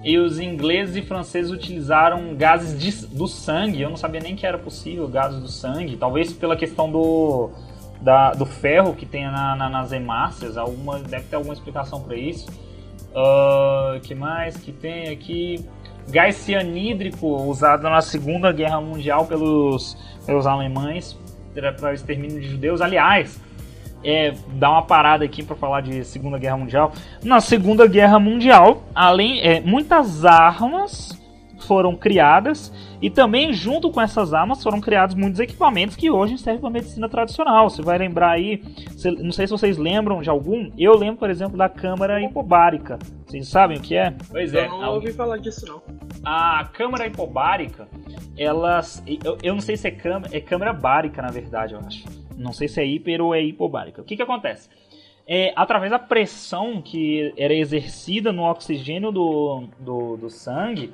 [0.02, 3.82] e os ingleses e franceses utilizaram gases de, do sangue.
[3.82, 5.96] Eu não sabia nem que era possível gases do sangue.
[5.96, 7.50] Talvez pela questão do,
[8.00, 10.56] da, do ferro que tem na, na, nas hemácias.
[10.56, 12.48] Alguma, deve ter alguma explicação para isso.
[13.10, 15.66] Uh, que mais que tem aqui?
[16.10, 19.96] Gás cianídrico usado na Segunda Guerra Mundial pelos,
[20.26, 21.16] pelos alemães
[21.54, 22.80] para o extermínio de judeus.
[22.80, 23.40] Aliás,
[24.02, 26.92] é, dar uma parada aqui para falar de Segunda Guerra Mundial.
[27.22, 31.19] Na Segunda Guerra Mundial, além é, muitas armas
[31.60, 36.60] foram criadas e também junto com essas armas foram criados muitos equipamentos que hoje servem
[36.60, 37.68] para medicina tradicional.
[37.68, 38.62] Você vai lembrar aí,
[39.18, 40.70] não sei se vocês lembram de algum.
[40.78, 42.98] Eu lembro, por exemplo, da câmara hipobárica.
[43.26, 44.14] Vocês sabem o que é?
[44.30, 44.66] Pois é.
[44.66, 45.82] Eu não ouvi falar disso não.
[46.24, 47.88] A câmara hipobárica,
[48.36, 52.04] elas, eu, eu não sei se é câmara, é câmara bárica na verdade, eu acho
[52.40, 54.00] não sei se é hiper ou é hipobárica.
[54.00, 54.68] O que, que acontece?
[55.26, 60.92] É, através da pressão que era exercida no oxigênio do, do, do sangue,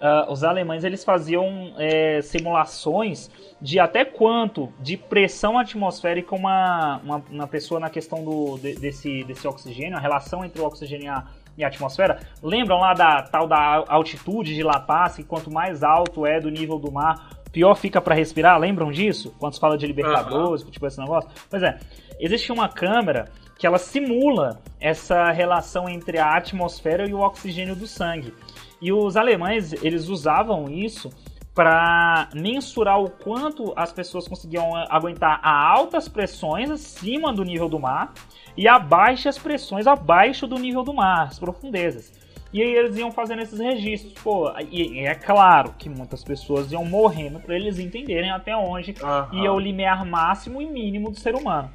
[0.00, 3.30] uh, os alemães eles faziam é, simulações
[3.60, 9.24] de até quanto de pressão atmosférica uma, uma, uma pessoa na questão do, de, desse,
[9.24, 11.24] desse oxigênio, a relação entre o oxigênio e a,
[11.56, 12.20] e a atmosfera.
[12.42, 16.50] Lembram lá da tal da altitude de La Paz, que quanto mais alto é do
[16.50, 19.34] nível do mar, pior fica para respirar, lembram disso?
[19.38, 20.70] Quando se fala de Libertadores, uhum.
[20.70, 21.30] tipo esse negócio?
[21.48, 21.78] Pois é,
[22.18, 27.86] existe uma câmera que ela simula essa relação entre a atmosfera e o oxigênio do
[27.86, 28.34] sangue.
[28.80, 31.10] E os alemães, eles usavam isso
[31.54, 37.78] para mensurar o quanto as pessoas conseguiam aguentar a altas pressões acima do nível do
[37.78, 38.12] mar
[38.56, 42.12] e a baixas pressões abaixo do nível do mar, as profundezas.
[42.52, 44.14] E aí eles iam fazendo esses registros.
[44.22, 49.42] Pô, e é claro que muitas pessoas iam morrendo para eles entenderem até onde uhum.
[49.42, 51.68] ia o limiar máximo e mínimo do ser humano.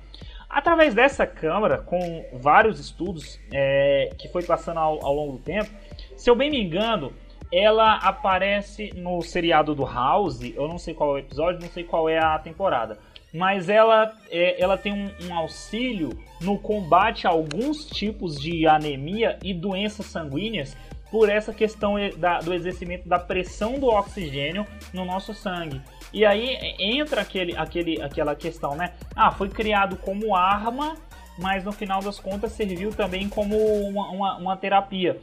[0.49, 5.69] Através dessa câmera, com vários estudos é, que foi passando ao, ao longo do tempo,
[6.19, 7.13] se eu bem me engano,
[7.51, 10.41] ela aparece no seriado do House.
[10.41, 12.99] Eu não sei qual é o episódio, não sei qual é a temporada
[13.33, 16.09] mas ela, é, ela tem um, um, auxílio
[16.41, 20.75] no combate a alguns tipos de anemia e doenças sanguíneas
[21.11, 25.81] por essa questão da, do exercimento da pressão do oxigênio no nosso sangue.
[26.11, 28.93] E aí entra aquele, aquele, aquela questão, né?
[29.15, 30.95] Ah, foi criado como arma,
[31.37, 35.19] mas no final das contas serviu também como uma, uma, uma terapia.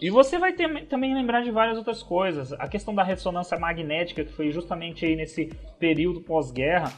[0.00, 2.52] E você vai ter, também lembrar de várias outras coisas.
[2.52, 5.46] A questão da ressonância magnética, que foi justamente aí nesse
[5.78, 6.92] período pós-guerra,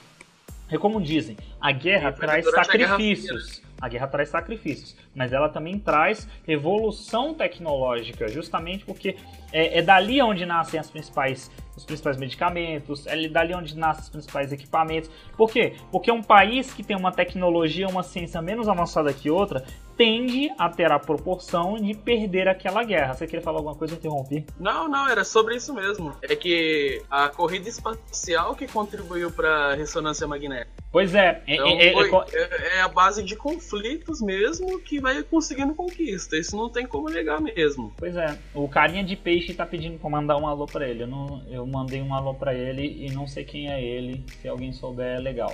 [0.71, 3.63] é como dizem, a guerra traz sacrifícios.
[3.81, 9.17] A guerra traz sacrifícios, mas ela também traz evolução tecnológica, justamente porque
[9.53, 14.09] é, é dali onde nascem as principais os principais medicamentos, é dali onde nascem os
[14.09, 15.11] principais equipamentos.
[15.37, 15.75] Por quê?
[15.93, 19.63] Porque um país que tem uma tecnologia, uma ciência menos avançada que outra,
[19.97, 23.15] tende a ter a proporção de perder aquela guerra.
[23.15, 23.95] Você queria falar alguma coisa?
[23.95, 24.45] Interrompi.
[24.59, 26.15] Não, não, era sobre isso mesmo.
[26.23, 30.71] É que a corrida espacial que contribuiu para a ressonância magnética.
[30.91, 31.43] Pois é.
[31.47, 36.37] é então, é, foi, é, é, a base de conflitos mesmo que vai conseguindo conquista.
[36.37, 37.93] Isso não tem como negar mesmo.
[37.97, 38.39] Pois é.
[38.55, 41.03] O carinha de peixe tá pedindo pra mandar um alô pra ele.
[41.03, 44.25] Eu, não, eu mandei um alô pra ele e não sei quem é ele.
[44.41, 45.53] Se alguém souber, é legal.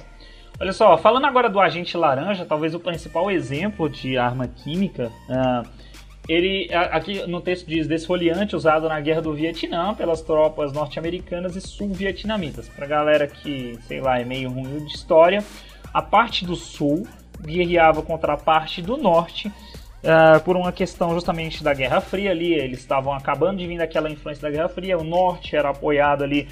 [0.61, 5.11] Olha só, falando agora do agente laranja, talvez o principal exemplo de arma química.
[5.29, 5.69] Uh,
[6.29, 11.61] ele aqui no texto diz desfoliante usado na guerra do Vietnã pelas tropas norte-americanas e
[11.61, 12.69] sul-vietnamitas.
[12.69, 15.43] Pra galera que, sei lá, é meio ruim de história,
[15.93, 17.07] a parte do sul
[17.41, 22.55] guerreava contra a parte do norte uh, por uma questão justamente da Guerra Fria ali.
[22.55, 24.97] Eles estavam acabando de vir daquela influência da Guerra Fria.
[24.97, 26.49] O norte era apoiado ali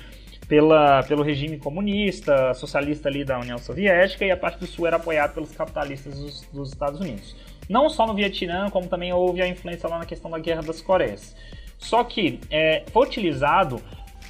[0.51, 4.97] pela, pelo regime comunista, socialista ali da União Soviética, e a parte do sul era
[4.97, 7.37] apoiada pelos capitalistas dos, dos Estados Unidos.
[7.69, 10.83] Não só no Vietnã, como também houve a influência lá na questão da Guerra das
[10.83, 11.37] Coreias.
[11.79, 13.81] Só que é, foi utilizado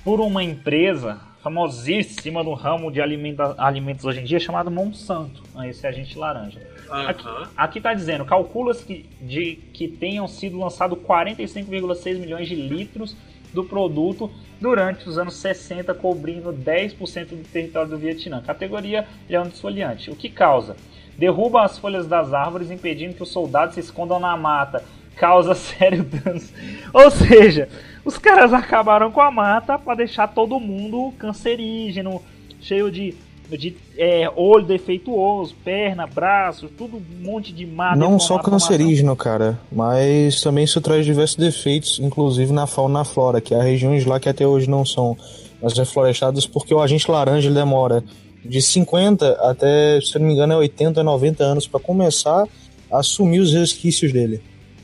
[0.04, 5.70] por uma empresa famosíssima no ramo de alimenta, alimentos hoje em dia, chamada Monsanto, né,
[5.70, 6.60] esse agente laranja.
[6.90, 7.46] Uhum.
[7.56, 13.16] Aqui está dizendo, calcula-se que, de, que tenham sido lançados 45,6 milhões de litros
[13.54, 18.42] do produto durante os anos 60, cobrindo 10% do território do Vietnã.
[18.42, 20.10] Categoria leão desfoliante.
[20.10, 20.76] O que causa?
[21.16, 24.84] Derruba as folhas das árvores, impedindo que os soldados se escondam na mata.
[25.16, 26.52] Causa sério danos.
[26.92, 27.68] Ou seja,
[28.04, 32.22] os caras acabaram com a mata para deixar todo mundo cancerígeno,
[32.60, 33.14] cheio de
[33.56, 39.58] de é, olho defeituoso, perna, braço, tudo um monte de má Não só cancerígeno, cara,
[39.70, 44.04] mas também isso traz diversos defeitos, inclusive na fauna e na flora, que há regiões
[44.04, 45.16] lá que até hoje não são
[45.60, 48.02] mais reflorestadas, porque o agente laranja demora
[48.44, 52.46] de 50 até, se não me engano, é 80, 90 anos para começar
[52.90, 54.40] a assumir os resquícios dele.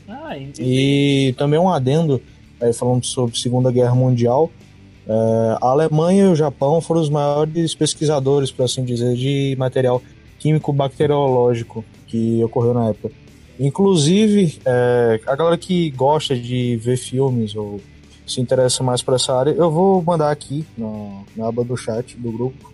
[0.08, 0.62] Ah, entendi.
[0.62, 2.20] E também um adendo,
[2.60, 4.50] aí falando sobre Segunda Guerra Mundial,
[5.08, 10.02] é, a Alemanha e o Japão foram os maiores pesquisadores, por assim dizer, de material
[10.38, 13.14] químico bacteriológico que ocorreu na época.
[13.58, 17.80] Inclusive, é, a galera que gosta de ver filmes ou
[18.26, 22.16] se interessa mais por essa área, eu vou mandar aqui na, na aba do chat
[22.18, 22.72] do grupo.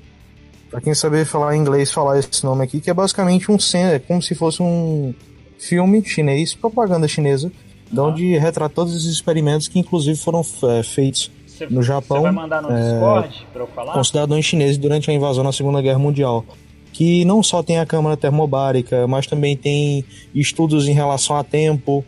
[0.70, 4.22] Pra quem saber falar inglês, falar esse nome aqui, que é basicamente um é como
[4.22, 5.14] se fosse um
[5.59, 7.53] filme chinês, propaganda chinesa,
[7.91, 11.30] de onde retrata todos os experimentos que inclusive foram é, feitos
[11.71, 13.93] No Japão, Você vai mandar no é, Discord eu falar?
[13.93, 16.45] com cidadãos chineses durante a invasão na Segunda Guerra Mundial.
[16.93, 22.05] Que não só tem a câmara termobárica, mas também tem estudos em relação a tempo,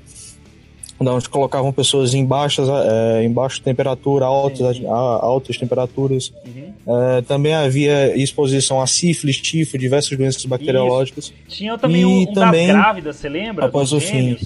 [1.01, 6.33] onde colocavam pessoas em baixas, é, em baixa temperatura, altas, a- altas temperaturas.
[6.47, 6.73] Uhum.
[7.17, 11.33] É, também havia exposição a sífilis, tifo, diversas doenças bacteriológicas.
[11.49, 13.67] Tinha também E um, um também, das grávidas, você lembra?
[13.67, 14.37] após o fim.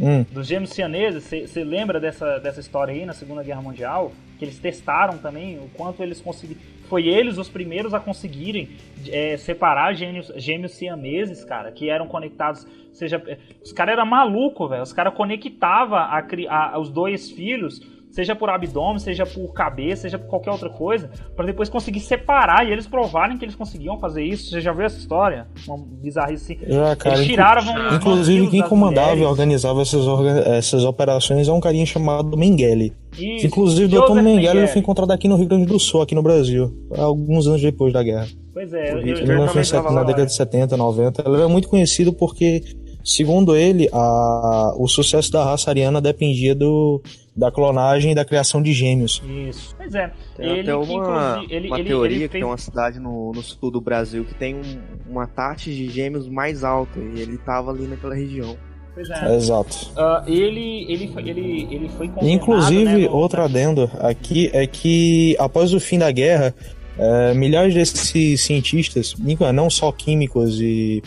[0.00, 4.12] Hum, Dos gêmeos cianeses, você lembra dessa, dessa história aí na Segunda Guerra Mundial?
[4.38, 6.60] Que eles testaram também o quanto eles conseguiram.
[6.88, 8.70] Foi eles os primeiros a conseguirem
[9.08, 12.66] é, separar gêmeos, gêmeos siameses, cara, que eram conectados.
[12.92, 13.22] Seja,
[13.62, 14.82] os caras eram malucos, velho.
[14.82, 17.80] Os caras conectavam a, a- os dois filhos,
[18.10, 22.66] seja por abdômen, seja por cabeça, seja por qualquer outra coisa, pra depois conseguir separar
[22.66, 24.50] e eles provarem que eles conseguiam fazer isso.
[24.50, 25.46] Você já viu essa história?
[25.66, 26.72] Uma bizarrice assim.
[26.72, 27.62] já, cara, Eles tiraram
[27.94, 29.30] inclusive vamos quem comandava e mulheres.
[29.30, 32.92] organizava essas, orga- essas operações é um carinha chamado Mengele.
[33.18, 34.14] Isso, Inclusive, o Dr.
[34.14, 34.66] Mengele ele Mengele.
[34.68, 38.02] foi encontrado aqui no Rio Grande do Sul, aqui no Brasil, alguns anos depois da
[38.02, 38.26] guerra.
[38.52, 40.26] Pois é, eu, eu, eu também 1970, tava na década é.
[40.26, 41.22] de 70, 90.
[41.26, 42.62] Ele era muito conhecido porque,
[43.04, 47.00] segundo ele, a, o sucesso da raça ariana dependia do,
[47.36, 49.22] da clonagem e da criação de gêmeos.
[49.48, 49.74] Isso.
[49.76, 50.10] Pois é.
[50.36, 52.42] Tem ele até uma, ele, uma ele, teoria ele que fez...
[52.42, 54.78] tem uma cidade no, no sul do Brasil que tem um-
[55.08, 58.56] uma taxa de gêmeos mais alta e ele tava ali naquela região.
[58.94, 59.36] Pois é.
[59.36, 59.90] Exato.
[59.96, 65.36] Ah, ele, ele, foi- ele, ele foi Inclusive, né, no- outro adendo aqui é que,
[65.38, 66.54] após o fim da guerra,
[66.98, 69.14] eh, milhares desses cientistas,
[69.54, 71.02] não só químicos e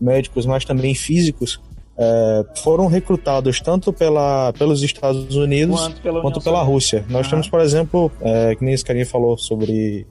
[0.00, 1.60] médicos, mas também físicos,
[1.98, 6.62] eh, foram recrutados tanto pela, pelos Estados Unidos Quanto pela, quanto pela.
[6.62, 7.04] Rússia.
[7.08, 7.30] Nós Aham.
[7.30, 10.06] temos, por exemplo, é, que nem esse carinha falou sobre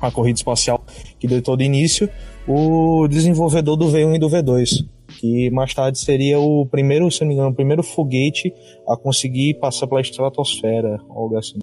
[0.00, 0.82] a corrida espacial
[1.18, 2.08] que deu todo início,
[2.48, 4.84] o desenvolvedor do V1 e do V2,
[5.20, 8.52] que mais tarde seria o primeiro, se não me engano, o primeiro foguete
[8.88, 11.58] a conseguir passar pela estratosfera, algo assim.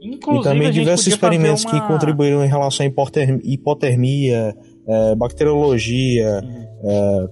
[0.00, 4.54] Inclusive, e também diversos experimentos uma- que contribuíram em relação à hipoterm- hipotermia,
[4.86, 6.63] é, bacteriologia, Uhum.
[6.84, 7.28] É,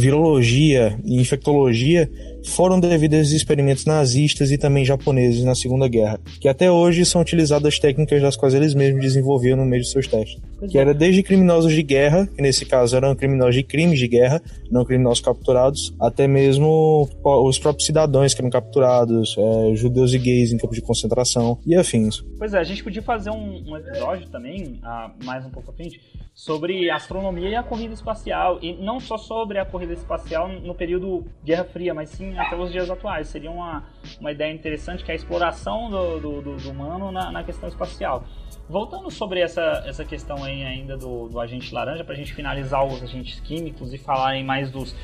[0.00, 2.10] virologia e infectologia
[2.44, 7.20] foram devido a experimentos nazistas e também japoneses na Segunda Guerra, que até hoje são
[7.20, 10.40] utilizadas técnicas das quais eles mesmos desenvolviam no meio de seus testes.
[10.68, 10.80] Que é.
[10.80, 14.84] era desde criminosos de guerra, que nesse caso eram criminosos de crimes de guerra, não
[14.84, 20.58] criminosos capturados, até mesmo os próprios cidadãos que eram capturados, é, judeus e gays em
[20.58, 22.24] campos de concentração e afins.
[22.38, 25.74] Pois é, a gente podia fazer um, um episódio também, ah, mais um pouco à
[25.74, 26.00] frente,
[26.34, 28.58] sobre astronomia e a corrida espacial.
[28.62, 32.72] E não só sobre a corrida espacial no período Guerra Fria, mas sim até os
[32.72, 33.28] dias atuais.
[33.28, 33.84] Seria uma,
[34.18, 37.68] uma ideia interessante que é a exploração do, do, do- do humano na, na questão
[37.68, 38.24] espacial.
[38.68, 42.86] Voltando sobre essa, essa questão aí ainda do, do agente laranja, para a gente finalizar
[42.86, 44.96] os agentes químicos e falarem mais dos,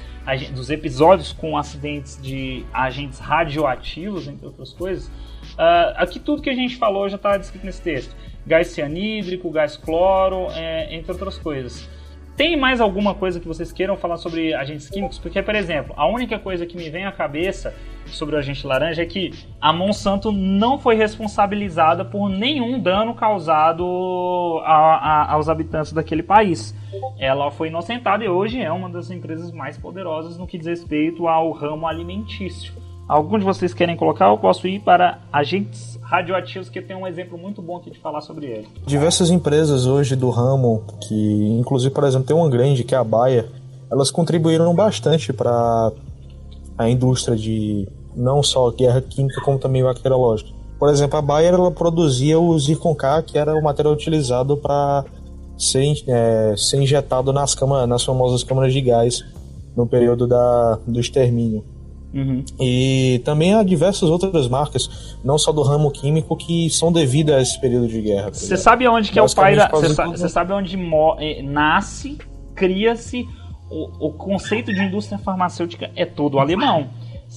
[0.55, 5.11] dos episódios com acidentes de agentes radioativos, entre outras coisas.
[5.59, 8.17] Ah, aqui tudo que a gente falou já está descrito nesse texto.
[8.49, 11.87] Gás cianídrico, gás cloro, é, entre outras coisas.
[12.35, 15.19] Tem mais alguma coisa que vocês queiram falar sobre agentes químicos?
[15.19, 17.75] Porque, por exemplo, a única coisa que me vem à cabeça
[18.07, 24.63] sobre o agente laranja é que a Monsanto não foi responsabilizada por nenhum dano causado
[24.65, 24.97] a-
[25.27, 26.75] a- aos habitantes daquele país.
[27.19, 31.27] Ela foi inocentada e hoje é uma das empresas mais poderosas no que diz respeito
[31.27, 32.73] ao ramo alimentício.
[33.09, 34.29] Algum de vocês querem colocar?
[34.29, 38.21] Eu posso ir para agentes radioativos, que tem um exemplo muito bom aqui de falar
[38.21, 38.69] sobre ele.
[38.87, 43.05] Diversas empresas hoje do ramo, que inclusive, por exemplo, tem uma grande que é a
[43.05, 43.49] Bayer,
[43.91, 45.91] elas contribuíram bastante para
[46.77, 50.51] a indústria de não só guerra química, como também bacteriológica.
[50.79, 55.07] Por exemplo, a Bayer ela produzia o Zircon K, que era o material utilizado para
[55.57, 57.57] ser, é, ser injetado nas,
[57.89, 59.25] nas famosas câmaras de gás
[59.75, 61.65] no período da, do extermínio.
[62.13, 62.43] Uhum.
[62.59, 67.43] E também há diversas outras marcas, não só do ramo químico, que são devidas a
[67.43, 68.31] esse período de guerra.
[68.31, 69.69] tá Você sabe onde que é o pai da.
[69.69, 70.79] Você sa- sabe onde
[71.19, 72.17] eh, nasce,
[72.55, 73.27] cria-se
[73.71, 76.89] o, o conceito de indústria farmacêutica é todo alemão.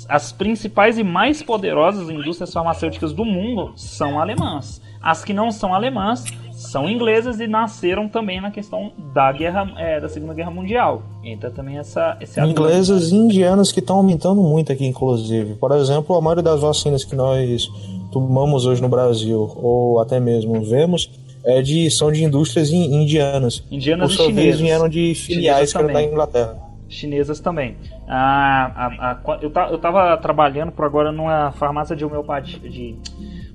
[0.07, 4.81] As principais e mais poderosas indústrias farmacêuticas do mundo são alemãs.
[5.01, 9.99] As que não são alemãs são inglesas e nasceram também na questão da guerra, eh,
[9.99, 11.01] da Segunda Guerra Mundial.
[11.23, 12.39] Entra também essa esse.
[12.39, 15.55] Inglesas e indianas que estão aumentando muito aqui, inclusive.
[15.55, 17.67] Por exemplo, a maioria das vacinas que nós
[18.11, 21.09] tomamos hoje no Brasil, ou até mesmo vemos,
[21.43, 23.63] é de, são de indústrias in- indianas.
[23.71, 24.61] Indianas Por e vez, chinesas.
[24.61, 26.03] vieram de filiais que eram da.
[26.03, 26.57] Inglaterra.
[26.87, 27.75] chinesas também.
[28.07, 32.95] Ah, a- a- eu, ta- eu tava trabalhando por agora numa farmácia de homeopatia, de,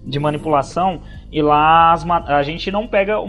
[0.07, 1.01] de manipulação,
[1.33, 3.27] e lá as a gente não pega o,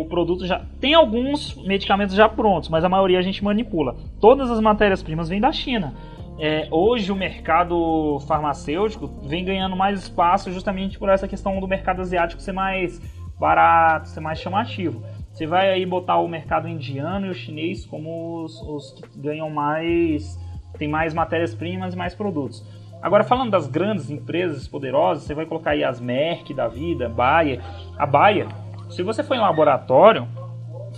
[0.00, 0.60] o produto já.
[0.80, 3.96] Tem alguns medicamentos já prontos, mas a maioria a gente manipula.
[4.20, 5.94] Todas as matérias-primas vêm da China.
[6.38, 12.00] É, hoje o mercado farmacêutico vem ganhando mais espaço justamente por essa questão do mercado
[12.00, 12.98] asiático ser mais
[13.38, 15.02] barato, ser mais chamativo.
[15.32, 19.48] Você vai aí botar o mercado indiano e o chinês como os, os que ganham
[19.48, 20.38] mais,
[20.76, 22.64] tem mais matérias-primas e mais produtos.
[23.02, 27.60] Agora falando das grandes empresas poderosas, você vai colocar aí as Merck da vida, Bayer.
[27.96, 28.46] A Bayer,
[28.90, 30.26] se você for em laboratório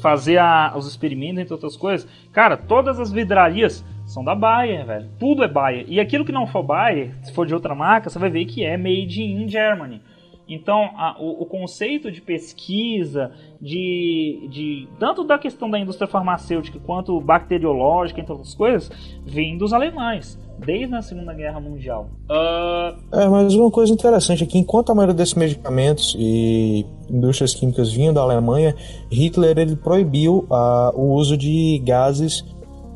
[0.01, 5.09] fazer a- os experimentos entre outras coisas, cara, todas as vidrarias são da Bayer, velho.
[5.19, 5.85] Tudo é Bayer.
[5.89, 8.65] E aquilo que não for Bayer, se for de outra marca, você vai ver que
[8.65, 10.03] é made in Germany.
[10.49, 13.31] Então, a- o, o conceito de pesquisa,
[13.61, 18.91] de, de tanto da questão da indústria farmacêutica quanto bacteriológica, entre outras coisas,
[19.25, 22.09] vem dos alemães, desde a Segunda Guerra Mundial.
[22.29, 27.93] Ah, É, mas uma coisa interessante aqui, enquanto a maioria desses medicamentos e indústrias químicas
[27.93, 28.75] vinham da Alemanha,
[29.11, 32.45] Hitler ele proibiu ah, o uso de gases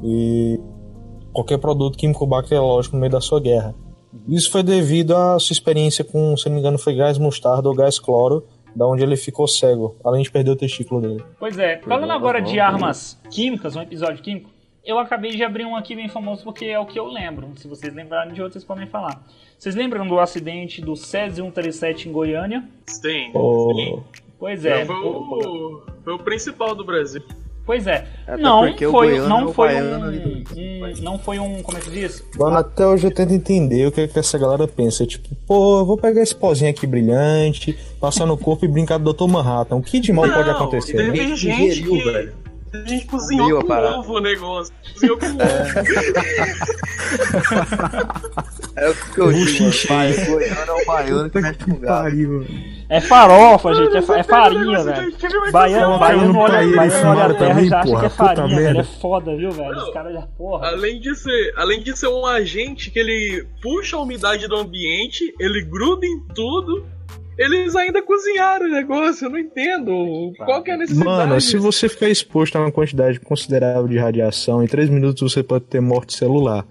[0.03, 0.61] e
[1.32, 3.74] qualquer produto químico bacteriológico no meio da sua guerra.
[4.29, 7.74] Isso foi devido à sua experiência com, se não me engano, foi gás mostarda ou
[7.74, 11.24] gás cloro, da onde ele ficou cego, além de perder o testículo dele.
[11.39, 14.51] Pois é, falando agora de armas químicas, um episódio químico,
[14.85, 17.51] eu acabei de abrir um aqui bem famoso porque é o que eu lembro.
[17.57, 19.20] Se vocês lembrarem de outros, vocês podem falar.
[19.59, 22.62] Vocês lembram do acidente do Césio 137 em Goiânia?
[22.87, 23.31] Sim.
[23.35, 23.72] Oh.
[23.74, 24.03] sim.
[24.39, 24.85] Pois é.
[24.85, 27.22] foi, o, foi o principal do Brasil.
[27.67, 28.07] Pois é.
[28.29, 31.81] Até não foi, é não o foi baiano um, um- não foi um, como é
[31.81, 32.23] que diz?
[32.39, 35.05] Mano, até hoje eu tento entender o que, é que essa galera pensa.
[35.05, 39.12] Tipo, pô, eu vou pegar esse pozinho aqui brilhante, passar no corpo e brincar do
[39.12, 39.27] Dr.
[39.27, 39.75] Manhattan.
[39.77, 40.97] O que de mal pode Não, acontecer?
[40.97, 41.35] Teve né?
[41.37, 42.05] Gente, que.
[42.05, 42.33] velho.
[42.73, 44.73] A gente cozinhou com ovo o negócio.
[44.95, 45.37] Cozinhou com ovo.
[48.77, 49.70] É o que eu digo,
[50.27, 52.47] goiano é o baiano que mexe com gado.
[52.89, 55.12] É farofa, gente, é, fa- é farinha, velho.
[55.51, 58.81] Baiano, baiano no olha, baiano olha a terra e já acha que é farinha, velho.
[58.81, 59.77] É foda, viu, velho?
[59.77, 60.68] Os caras já, porra.
[60.68, 65.35] Além de, ser, além de ser um agente que ele puxa a umidade do ambiente,
[65.41, 66.87] ele gruda em tudo.
[67.39, 70.33] Eles ainda cozinharam o negócio, eu não entendo.
[70.39, 71.11] Qual que é a necessidade?
[71.29, 75.43] Mano, se você ficar exposto a uma quantidade considerável de radiação, em 3 minutos você
[75.43, 76.64] pode ter morte celular.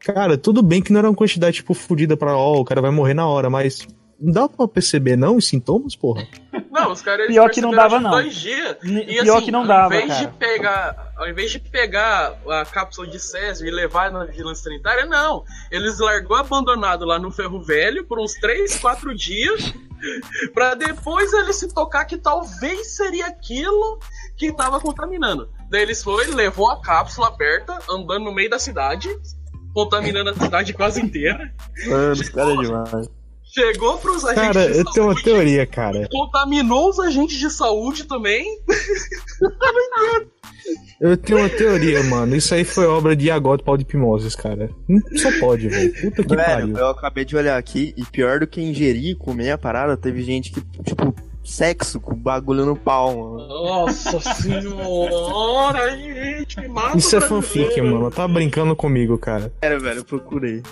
[0.00, 2.90] Cara, tudo bem que não era uma quantidade, tipo, fodida pra, ó, o cara vai
[2.90, 3.86] morrer na hora, mas
[4.20, 6.26] não dá pra perceber, não, os sintomas, porra?
[6.70, 8.10] Não, os caras eles Pior que não dava, acho, não.
[8.10, 8.76] Dois dias.
[8.84, 10.26] E, pior assim, que não dava, ao invés cara.
[10.26, 15.04] de pegar, ao invés de pegar a cápsula de Césio e levar na vigilância sanitária,
[15.06, 15.44] não.
[15.72, 19.74] Eles largou abandonado lá no ferro velho por uns 3, 4 dias.
[20.54, 23.98] Pra depois ele se tocar que talvez seria aquilo
[24.36, 25.48] que tava contaminando.
[25.68, 29.08] Daí eles foi, levou a cápsula aberta, andando no meio da cidade,
[29.74, 31.52] contaminando a cidade quase inteira.
[31.86, 33.08] Mano, os caras é demais.
[33.50, 36.06] Chegou pros agentes Cara, de eu tenho uma saúde, teoria, cara.
[36.10, 38.44] contaminou os agentes de saúde também.
[41.00, 42.34] Eu tenho uma teoria, mano.
[42.34, 44.68] Isso aí foi obra de Agote Pau de Pimoses, cara.
[44.88, 45.92] Não só pode, velho.
[46.00, 46.76] Puta que Velho, pariu.
[46.76, 50.22] eu acabei de olhar aqui e pior do que ingerir e comer a parada, teve
[50.22, 51.14] gente que, tipo,
[51.48, 53.48] sexo com bagulho no pau, mano.
[53.48, 57.94] Nossa senhora, gente, me mata Isso é o fanfic, brasileiro.
[57.98, 58.10] mano.
[58.10, 59.52] Tá brincando comigo, cara.
[59.62, 60.62] Sério, velho, eu procurei.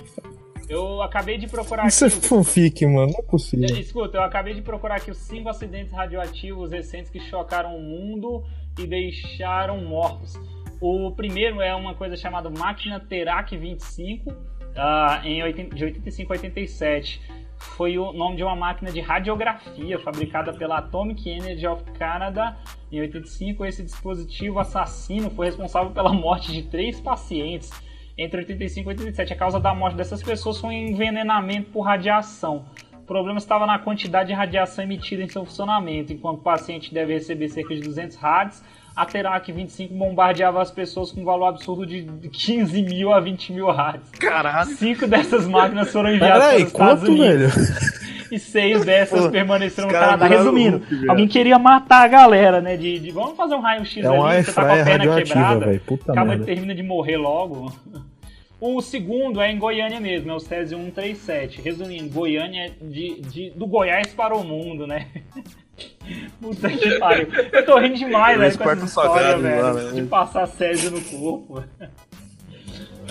[0.69, 2.17] Eu acabei de procurar Isso é aqui.
[2.29, 3.13] fanfic, mano.
[3.13, 3.67] Não é possível.
[3.79, 8.43] Escuta, eu acabei de procurar aqui os cinco acidentes radioativos recentes que chocaram o mundo
[8.79, 10.39] e deixaram mortos.
[10.81, 14.31] O primeiro é uma coisa chamada máquina Terac 25,
[14.77, 17.21] ah, em 80 de 85 a 87.
[17.59, 22.57] Foi o nome de uma máquina de radiografia fabricada pela Atomic Energy of Canada
[22.91, 23.65] em 85.
[23.65, 27.71] Esse dispositivo assassino foi responsável pela morte de três pacientes
[28.17, 29.33] entre 85 e 87.
[29.33, 32.65] A causa da morte dessas pessoas foi um envenenamento por radiação.
[32.95, 37.13] O problema estava na quantidade de radiação emitida em seu funcionamento, enquanto o paciente deve
[37.13, 38.63] receber cerca de 200 rádios,
[38.97, 43.53] a Terac 25 bombardeava as pessoas com um valor absurdo de 15 mil a 20
[43.53, 44.09] mil rádios.
[44.11, 44.71] Caralho.
[44.71, 47.55] Cinco dessas máquinas foram enviadas para Peraí, os Estados quanto, Unidos.
[47.55, 48.07] velho?
[48.33, 50.27] E seis dessas Pô, permaneceram no Canadá.
[50.27, 52.77] viraram Resumindo, alguém queria matar a galera, né?
[52.77, 55.81] De, de vamos fazer um raio-x É ali, você tá com a perna quebrada.
[55.87, 56.45] Puta acaba merda.
[56.45, 57.73] termina de morrer logo.
[58.61, 61.61] O segundo é em Goiânia mesmo, é o Césio 137.
[61.61, 65.07] Resumindo, Goiânia é de, de- do Goiás para o mundo, né?
[66.41, 67.29] Puta que pariu.
[67.53, 69.63] Eu tô rindo demais, velho, com essa história, Sagrado velho.
[69.63, 69.91] lá, né?
[69.93, 71.59] De passar Césio no corpo.
[71.59, 71.63] Ô,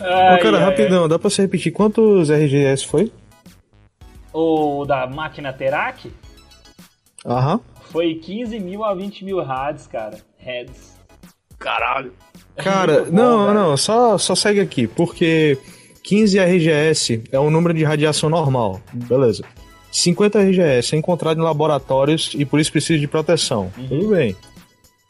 [0.01, 3.11] Ai, cara, ai, rapidão, dá pra você repetir quantos RGS foi?
[4.33, 6.11] O da máquina Terac
[7.25, 7.59] Aham.
[7.91, 10.17] foi 15 mil a 20 mil rádios, cara.
[10.37, 10.95] Heads.
[11.57, 12.13] Caralho.
[12.57, 13.53] Cara, bom, não, velho.
[13.59, 15.57] não, só, só segue aqui, porque
[16.03, 19.43] 15 RGS é o número de radiação normal, beleza.
[19.97, 23.71] 50 RGS é encontrado em laboratórios e por isso precisa de proteção.
[23.87, 24.35] Tudo bem.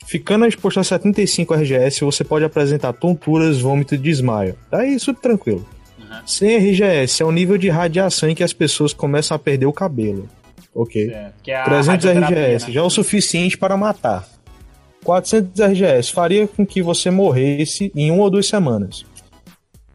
[0.05, 4.55] Ficando exposto a 75 RGS, você pode apresentar tonturas, vômito e desmaio.
[4.69, 5.65] Daí, isso tranquilo.
[6.27, 9.73] 100 RGS é o nível de radiação em que as pessoas começam a perder o
[9.73, 10.29] cabelo.
[10.73, 11.09] Ok.
[11.09, 12.73] Certo, que é a 300 radioterapia, RGS né?
[12.73, 14.27] já é o suficiente para matar.
[15.03, 19.03] 400 RGS faria com que você morresse em uma ou duas semanas.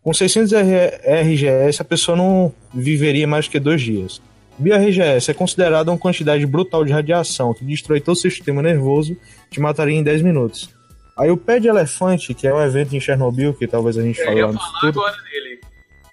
[0.02, 4.20] Com 600 R- RGS, a pessoa não viveria mais que dois dias.
[4.60, 9.12] 1000 RGS é considerada uma quantidade brutal de radiação que destrói todo o sistema nervoso
[9.12, 9.18] e
[9.50, 10.70] te mataria em 10 minutos.
[11.16, 14.18] Aí o pé de elefante, que é um evento em Chernobyl, que talvez a gente
[14.20, 15.60] Eu fale lá no futuro, agora dele.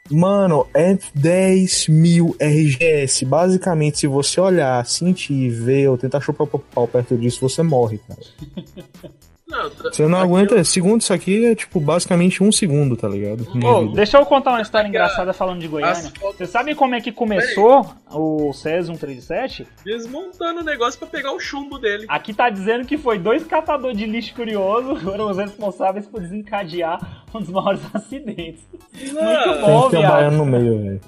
[0.09, 3.25] Mano, é 10 mil RGS.
[3.25, 7.99] Basicamente, se você olhar, sentir, ver ou tentar chupar o pau perto disso, você morre,
[8.07, 8.21] cara.
[9.49, 10.61] Não, tá- Você não aguenta.
[10.65, 13.47] Segundo isso aqui é tipo basicamente um segundo, tá ligado?
[13.93, 16.11] Deixa eu contar uma história engraçada falando de Goiânia.
[16.21, 19.65] Você sabe como é que começou o Césio 137?
[19.85, 22.05] Desmontando o negócio pra pegar o chumbo dele.
[22.09, 27.23] Aqui tá dizendo que foi dois catadores de lixo curioso foram os responsáveis por desencadear
[27.33, 28.63] um dos maiores acidentes.
[28.93, 31.01] Muito Não, bom, Tem que ter um baiano no meio, velho.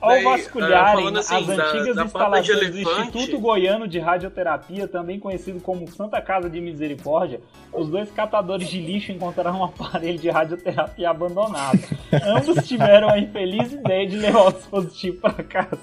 [0.00, 2.78] Ao Daí, vasculharem assim, as da- antigas da de instalações do.
[2.80, 7.40] Instituto Goiano de Radioterapia, também conhecido como Santa Casa de Misericórdia,
[7.72, 11.78] os dois catadores de lixo encontraram um aparelho de radioterapia abandonado.
[12.26, 15.78] Ambos tiveram a infeliz ideia de levar o dispositivo para casa,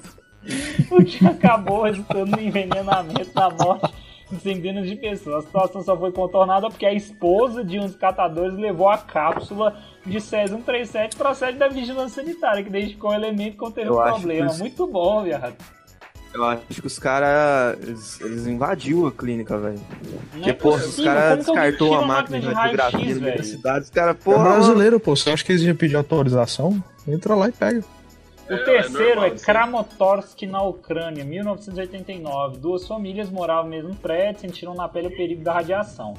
[0.89, 3.93] o que acabou resultando no envenenamento na morte
[4.41, 5.43] centenas de pessoas.
[5.43, 9.75] A situação só foi contornada porque a esposa de um dos catadores levou a cápsula
[10.05, 13.87] de Césio 137 para a sede da vigilância sanitária, que identificou o elemento que conteve
[13.89, 14.49] Eu o problema.
[14.51, 15.55] os- Muito bom, viado.
[16.33, 17.79] Eu acho que os caras.
[17.81, 19.79] Eles, eles invadiu a clínica, velho.
[20.31, 23.55] Porque, é porra, os caras descartou a máquina de radiografia raio-x, no meio da velho?
[23.55, 23.85] cidade.
[23.85, 25.15] Os caras, É brasileiro, pô.
[25.15, 26.83] Você acha que eles iam pedir autorização?
[27.07, 27.83] Entra lá e pega.
[28.49, 29.39] O É, terceiro é normal, é.
[29.39, 32.57] Kramatorsk, na Ucrânia, 1989.
[32.57, 36.13] Duas famílias moravam no mesmo prédio e sentiram na pele o perigo da radiação.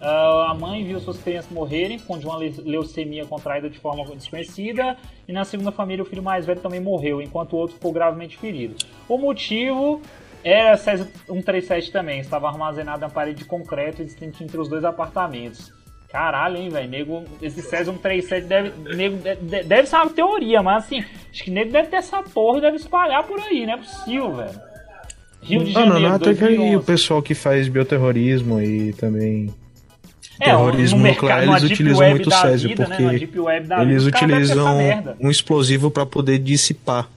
[0.00, 4.04] Ah, a mãe viu suas crianças morrerem com de uma le- leucemia contraída de forma
[4.14, 4.96] desconhecida.
[5.28, 8.36] E na segunda família, o filho mais velho também morreu, enquanto o outro ficou gravemente
[8.38, 8.76] ferido.
[9.08, 10.00] O motivo
[10.42, 12.18] era Césio 137 também.
[12.20, 15.70] Estava armazenado na parede de concreto existente entre os dois apartamentos.
[16.12, 16.88] Caralho, hein, velho.
[16.88, 21.44] Nego, esse Césio 137 deve, nego, de- de- deve ser uma teoria, mas assim, acho
[21.44, 24.60] que nego deve ter essa porra e deve espalhar por aí, não é possível, velho.
[25.42, 26.86] Rio de Ah, não, Janeiro, não, até que aí o 2011.
[26.86, 29.48] pessoal que faz bioterrorismo e também
[30.40, 34.78] É, terrorismo no nuclear, mercado- eles utilizam muito Césio, vida, né, porque vida, eles utilizam
[35.20, 37.08] um explosivo para poder dissipar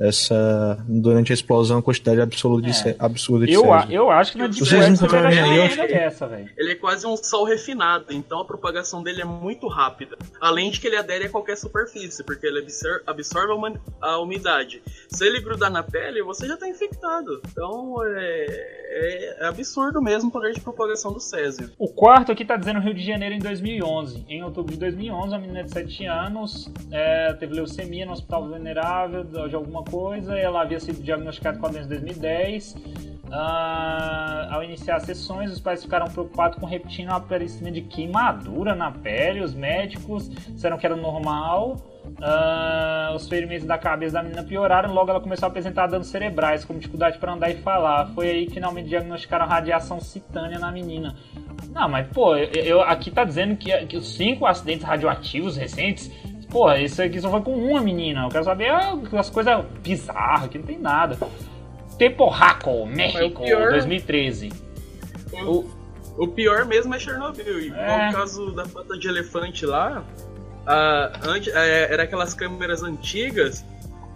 [0.00, 2.96] essa durante a explosão a quantidade absoluta de, É.
[2.98, 3.92] absurda de Eu, Césio.
[3.92, 6.50] eu acho que na Deep vocês Web achar aí, eu uma acho que- dessa, velho.
[6.56, 10.16] Ele é quase um sol refinado, então a propagação dele é muito rápida.
[10.40, 14.18] Além de que ele adere a qualquer superfície, porque ele absor- absorve a uma- a
[14.18, 14.82] umidade.
[15.08, 17.40] Se ele grudar na pele, você já está infectado.
[17.50, 21.70] Então é, é absurdo mesmo o poder de propagação do Césio.
[21.78, 24.24] O quarto aqui tá dizendo Rio de Janeiro em 2011.
[24.28, 29.24] Em outubro de 2011, a menina de 7 anos é, teve leucemia no hospital venerável
[29.24, 30.36] de alguma coisa.
[30.38, 32.76] Ela havia sido diagnosticada com a doença em 2010.
[33.32, 38.74] Ah, ao iniciar as sessões, os pais ficaram preocupados com repetindo o aparecimento de queimadura
[38.74, 39.40] na pele.
[39.40, 41.76] Os médicos disseram que era normal.
[42.20, 44.92] Ah, os ferimentos da cabeça da menina pioraram.
[44.92, 48.08] Logo, ela começou a apresentar danos cerebrais, como dificuldade para andar e falar.
[48.14, 51.14] Foi aí que finalmente diagnosticaram radiação citânea na menina.
[51.72, 56.10] Não, mas pô, eu, eu- aqui tá dizendo que, que os cinco acidentes radioativos recentes.
[56.50, 58.24] Pô, isso aqui só foi com uma menina.
[58.24, 61.16] Eu quero saber ah, as coisas bizarras, que não tem nada.
[61.98, 64.50] Teporraco, México, pior- 2013.
[65.46, 65.64] O-
[66.18, 67.60] O pior mesmo é Chernobyl.
[67.60, 68.06] E É.
[68.08, 70.04] no caso da pata de elefante lá,
[71.22, 73.64] antes, é, era aquelas câmeras antigas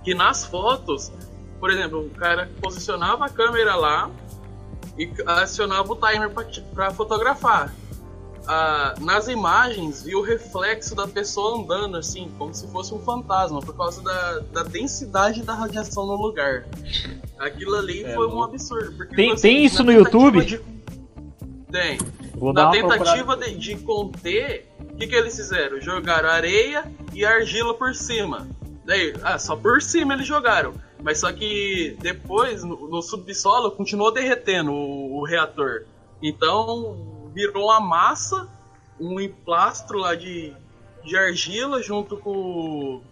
[0.03, 1.11] que nas fotos
[1.61, 4.11] por exemplo, o cara posicionava a câmera lá
[4.99, 6.31] e acionava o timer
[6.75, 7.73] para fotografar.
[8.47, 13.61] Ah, nas imagens vi o reflexo da pessoa andando assim, como se fosse um fantasma,
[13.61, 16.67] por causa da, da densidade da radiação no lugar.
[17.39, 19.09] Aquilo ali É foi um absurdo.
[19.09, 20.45] Tem- tipo tem isso no YouTube?
[20.45, 20.61] de-
[21.73, 21.99] Tem.
[22.35, 25.81] Vou Na tentativa de, de conter, o que, que eles fizeram?
[25.81, 28.47] Jogaram areia e argila por cima.
[28.85, 30.75] Daí, ah, só por cima eles jogaram.
[31.03, 35.85] Mas só que depois, no, no subsolo, continuou derretendo o, o reator.
[36.23, 38.49] Então, virou uma massa,
[39.01, 40.53] um emplastro lá de,
[41.05, 43.03] de argila junto com,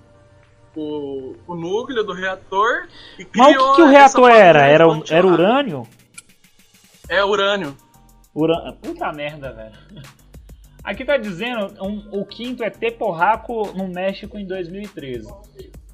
[0.74, 2.86] com, com o núcleo do reator.
[3.18, 4.66] E Mas o que, que o reator era?
[4.66, 5.86] Era, era urânio?
[7.08, 7.76] É urânio.
[8.34, 8.72] Urânio.
[8.80, 9.74] Puta merda, velho.
[10.82, 15.32] Aqui tá dizendo um- o quinto é Teporraco no México em 2013.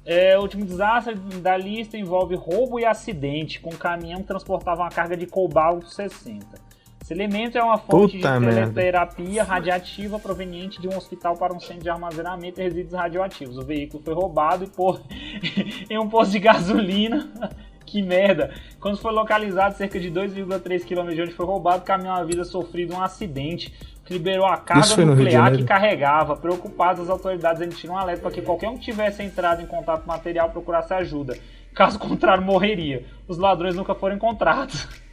[0.05, 4.81] É, o último desastre da lista envolve roubo e acidente com um caminhão que transportava
[4.81, 6.68] uma carga de cobalto 60.
[7.09, 11.59] Esse elemento é uma fonte Puta de teleterapia radiativa proveniente de um hospital para um
[11.59, 13.57] centro de armazenamento de resíduos radioativos.
[13.57, 15.01] O veículo foi roubado e pôr
[15.89, 17.27] em um posto de gasolina.
[17.83, 18.53] que merda!
[18.79, 22.93] Quando foi localizado cerca de 2,3 km de onde foi roubado, o caminhão havia sofrido
[22.93, 23.73] um acidente
[24.05, 26.37] que liberou a carga nuclear que carregava.
[26.37, 30.01] Preocupados, as autoridades emitiram um alerta para que qualquer um que tivesse entrado em contato
[30.01, 31.35] com o material procurasse ajuda.
[31.73, 33.03] Caso contrário, morreria.
[33.27, 34.87] Os ladrões nunca foram encontrados.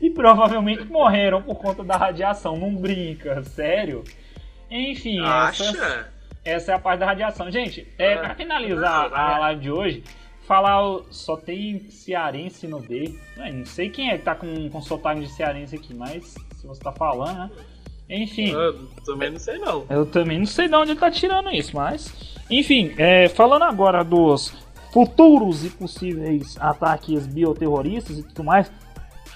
[0.00, 2.56] E provavelmente morreram por conta da radiação.
[2.56, 4.04] Não brinca, sério?
[4.70, 5.20] Enfim,
[5.70, 6.08] essa,
[6.44, 7.50] essa é a parte da radiação.
[7.50, 10.04] Gente, é, Ah, pra finalizar a live de hoje,
[10.46, 13.18] falar só tem cearense no D.
[13.38, 16.66] É, Não sei quem é que tá com, com sotaque de cearense aqui, mas se
[16.66, 17.50] você tá falando, né?
[18.10, 18.50] Enfim.
[18.50, 19.86] Eu também não sei não.
[19.88, 22.34] Eu também não sei de onde ele tá tirando isso, mas.
[22.50, 24.52] Enfim, é, falando agora dos
[24.92, 28.70] futuros e possíveis ataques bioterroristas e tudo mais,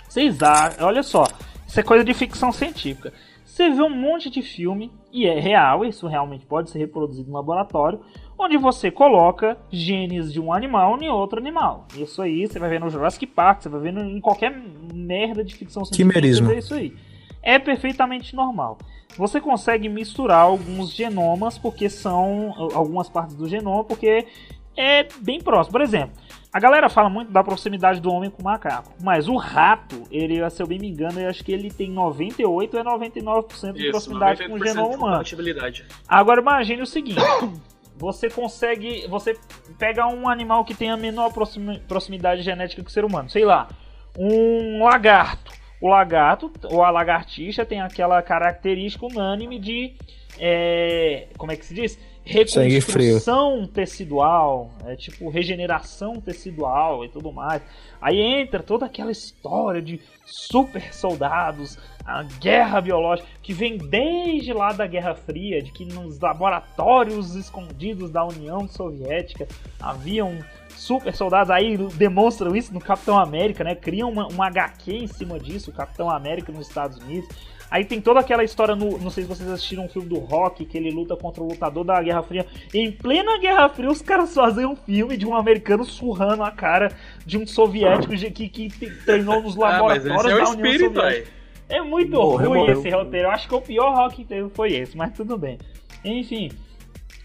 [0.08, 0.86] vocês acham.
[0.86, 1.24] Olha só,
[1.66, 3.12] isso é coisa de ficção científica.
[3.44, 7.34] Você vê um monte de filme, e é real, isso realmente pode ser reproduzido no
[7.34, 8.00] laboratório,
[8.38, 11.86] onde você coloca genes de um animal em outro animal.
[11.96, 14.56] Isso aí você vai ver no Jurassic Park, você vai ver em qualquer
[14.94, 16.20] merda de ficção científica.
[16.20, 16.52] Quimerismo.
[16.52, 16.94] Isso aí.
[17.42, 18.78] É perfeitamente normal.
[19.16, 24.26] Você consegue misturar alguns genomas, porque são algumas partes do genoma, porque
[24.78, 25.72] é bem próximo.
[25.72, 26.16] Por exemplo,
[26.52, 30.48] a galera fala muito da proximidade do homem com o macaco, mas o rato, ele,
[30.50, 33.82] se eu bem me engano, eu acho que ele tem 98 ou é 99% de
[33.82, 35.24] Isso, proximidade com o 98% genoma humano.
[36.08, 37.20] Agora imagine o seguinte:
[37.98, 39.06] você consegue.
[39.08, 39.36] Você
[39.78, 43.44] pega um animal que tem a menor proximi- proximidade genética que o ser humano, sei
[43.44, 43.68] lá,
[44.16, 45.58] um lagarto.
[45.80, 49.94] O lagarto, ou a lagartixa, tem aquela característica unânime de.
[50.40, 51.98] é, como é que se diz?
[52.28, 57.62] Reconstrução tecidual, é tipo regeneração tecidual e tudo mais.
[58.02, 64.74] Aí entra toda aquela história de super soldados, a guerra biológica, que vem desde lá
[64.74, 69.48] da Guerra Fria, de que nos laboratórios escondidos da União Soviética
[69.80, 71.50] haviam super soldados.
[71.50, 73.74] Aí demonstram isso no Capitão América, né?
[73.74, 77.28] Criam uma, uma HQ em cima disso, o Capitão América nos Estados Unidos.
[77.70, 80.64] Aí tem toda aquela história, no, não sei se vocês assistiram um filme do Rock,
[80.64, 82.46] que ele luta contra o lutador da Guerra Fria.
[82.72, 86.90] Em plena Guerra Fria, os caras fazem um filme de um americano surrando a cara
[87.26, 88.70] de um soviético de- que, que
[89.04, 91.30] treinou nos Ah, mas laboratórios esse é o da União espírito, Soviética.
[91.32, 91.38] aí.
[91.78, 92.78] É muito Morreu, ruim morreu.
[92.78, 93.26] esse roteiro.
[93.28, 95.58] Eu acho que o pior rock que teve foi esse, mas tudo bem.
[96.02, 96.50] Enfim,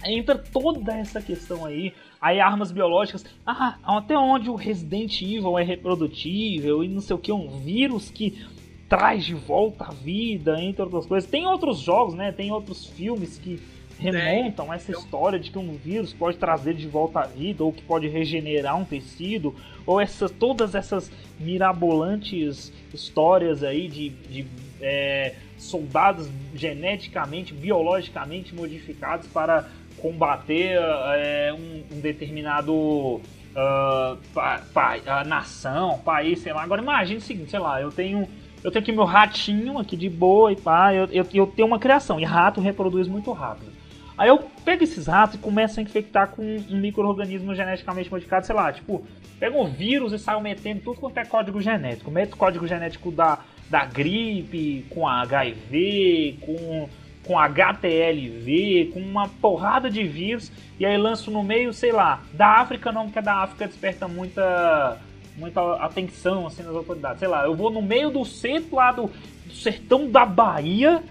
[0.06, 1.94] entra toda essa questão aí.
[2.20, 3.26] Aí armas biológicas.
[3.46, 8.10] Ah, até onde o Resident Evil é reprodutível e não sei o que, um vírus
[8.12, 8.46] que
[8.90, 11.30] traz de volta a vida, entre outras coisas.
[11.30, 12.32] Tem outros jogos, né?
[12.32, 13.60] Tem outros filmes que
[14.00, 17.82] remontam essa história de que um vírus pode trazer de volta a vida ou que
[17.84, 19.56] pode regenerar um tecido
[19.86, 24.46] ou essas todas essas mirabolantes histórias aí de, de
[24.82, 30.78] é, soldados geneticamente, biologicamente modificados para combater
[31.16, 33.22] é, um, um determinado
[33.56, 36.64] ah, pa- pa- nação, país, sei lá.
[36.64, 38.28] Agora imagine o seguinte, sei lá, eu tenho
[38.64, 41.80] eu tenho aqui meu ratinho aqui de boa e pá, eu, eu, eu tenho uma
[41.80, 43.72] criação e rato reproduz muito rápido.
[44.18, 48.55] Aí eu pego esses ratos e começo a infectar com um micro-organismo geneticamente modificado, sei
[48.55, 49.03] lá, tipo,
[49.39, 52.11] pego um vírus e saio metendo tudo quanto é código genético.
[52.11, 53.39] Meto código genético da,
[53.70, 56.88] da gripe, com HIV, com,
[57.26, 62.59] com HTLV, com uma porrada de vírus, e aí lanço no meio, sei lá, da
[62.59, 64.99] África não, porque a da África desperta muita,
[65.38, 67.20] muita atenção assim das autoridades.
[67.20, 69.10] Sei lá, eu vou no meio do centro lá do,
[69.46, 71.04] do sertão da Bahia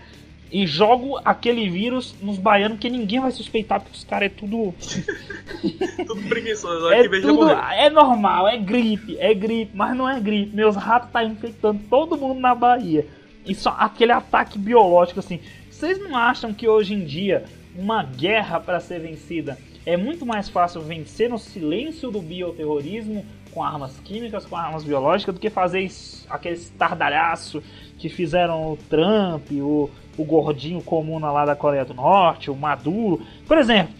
[0.50, 4.74] e jogo aquele vírus nos baianos que ninguém vai suspeitar, porque os caras é tudo.
[6.06, 10.54] Tudo preguiçoso, É, tudo, é normal, é gripe, é gripe, mas não é gripe.
[10.54, 13.06] Meus ratos tá infectando todo mundo na Bahia.
[13.46, 15.40] E só aquele ataque biológico assim.
[15.70, 17.44] Vocês não acham que hoje em dia
[17.74, 23.62] uma guerra para ser vencida é muito mais fácil vencer no silêncio do bioterrorismo com
[23.62, 25.86] armas químicas, com armas biológicas, do que fazer
[26.28, 27.62] aquele estardalhaço
[27.98, 33.22] que fizeram o Trump, o, o gordinho comuna lá da Coreia do Norte, o Maduro.
[33.46, 33.94] Por exemplo,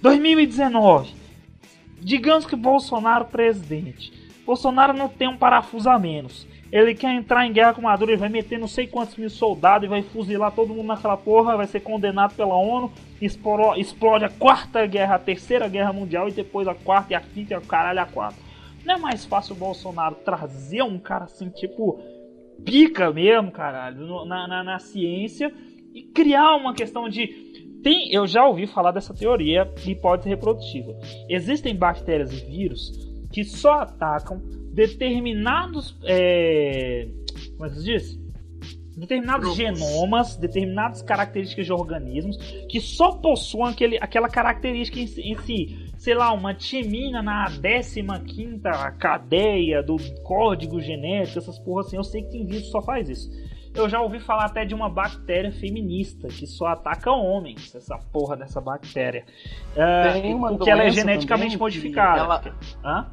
[0.00, 1.10] 2019.
[2.00, 4.12] Digamos que Bolsonaro presidente.
[4.44, 6.46] Bolsonaro não tem um parafuso a menos.
[6.72, 9.84] Ele quer entrar em guerra com Maduro, ele vai meter não sei quantos mil soldados
[9.86, 12.90] e vai fuzilar todo mundo naquela porra, vai ser condenado pela ONU,
[13.20, 17.20] explo- explode a quarta guerra, a terceira guerra mundial e depois a quarta e a
[17.20, 18.41] quinta e a caralho a quatro.
[18.84, 22.00] Não é mais fácil o Bolsonaro trazer um cara assim, tipo,
[22.64, 25.52] pica mesmo, caralho, na, na, na ciência
[25.94, 27.52] e criar uma questão de.
[27.82, 30.94] Tem, eu já ouvi falar dessa teoria de hipótese reprodutiva.
[31.28, 32.90] Existem bactérias e vírus
[33.32, 34.40] que só atacam
[34.72, 35.96] determinados.
[36.04, 37.08] É,
[37.56, 38.22] como é que se diz?
[38.96, 39.80] Determinados Grupos.
[39.80, 42.36] genomas, determinadas características de organismos
[42.68, 45.91] que só possuem aquele, aquela característica em, si- em si.
[46.02, 48.02] Sei lá, uma timina na 15
[48.98, 51.96] cadeia do código genético, essas porras assim.
[51.96, 53.30] Eu sei que tem vírus que só faz isso.
[53.72, 58.36] Eu já ouvi falar até de uma bactéria feminista que só ataca homens, essa porra
[58.36, 59.24] dessa bactéria.
[59.76, 62.18] É, Tem uma porque ela é geneticamente modificada.
[62.18, 62.42] ela-
[62.84, 63.06] Hã?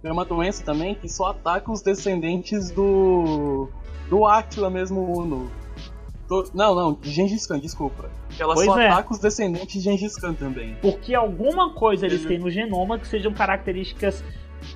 [0.00, 3.68] Tem uma doença também que só ataca os descendentes do.
[4.08, 5.50] do Átila mesmo Uno.
[6.54, 8.08] Não, não, de Gengis Khan, desculpa.
[8.38, 8.88] Ela Pois só é.
[8.88, 10.76] ataca os descendentes de Gengis Khan também.
[10.80, 14.22] Porque alguma coisa eles Ele- têm no genoma que sejam características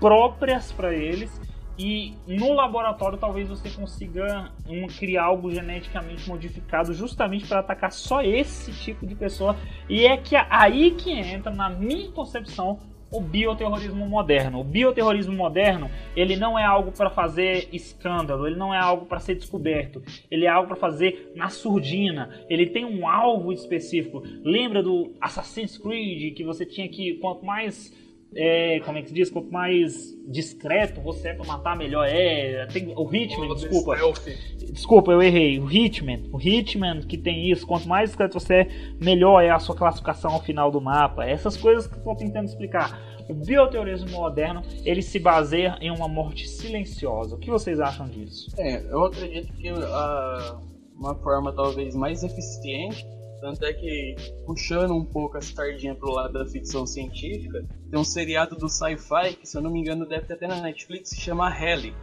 [0.01, 1.41] próprias para eles.
[1.77, 8.23] E no laboratório talvez você consiga um, criar algo geneticamente modificado justamente para atacar só
[8.23, 9.57] esse tipo de pessoa.
[9.89, 12.79] E é que aí que entra, na minha concepção,
[13.15, 14.61] o bioterrorismo moderno.
[14.61, 19.21] O bioterrorismo moderno, ele não é algo para fazer escândalo, ele não é algo para
[19.21, 22.29] ser descoberto, ele é algo para fazer na surdina.
[22.51, 24.23] Ele tem um alvo específico.
[24.43, 27.93] Lembra do Assassin's Creed que você tinha que quanto mais
[28.37, 29.31] é, como é que se diz?
[29.31, 32.67] Quanto mais discreto você é pra matar, melhor é.
[32.67, 33.95] Tem o Hitman, Modo desculpa.
[33.97, 34.29] stealth.
[34.73, 35.59] Desculpa, eu errei.
[35.61, 36.23] O Hitman.
[36.33, 37.67] O Hitman que tem isso.
[37.67, 38.69] Quanto mais discreto você é,
[39.01, 41.25] melhor é a sua classificação ao final do mapa.
[41.25, 43.01] Essas coisas que eu tô tentando explicar.
[43.29, 47.37] O bioterrorismo moderno, ele se baseia em uma morte silenciosa.
[47.37, 48.51] O que vocês acham disso?
[48.59, 50.59] É, eu acredito que a-
[50.99, 53.07] uma forma talvez mais eficiente,
[53.45, 54.17] tanto é que
[54.47, 59.37] puxando um pouco a sardinha pro lado da ficção científica, tem um seriado do sci-fi
[59.39, 61.95] que, se eu não me engano, deve ter até na Netflix, se chama Heli.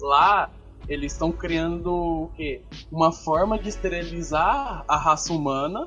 [0.00, 0.50] Lá
[0.88, 2.62] eles estão criando o quê?
[2.90, 5.86] Uma forma de esterilizar a raça humana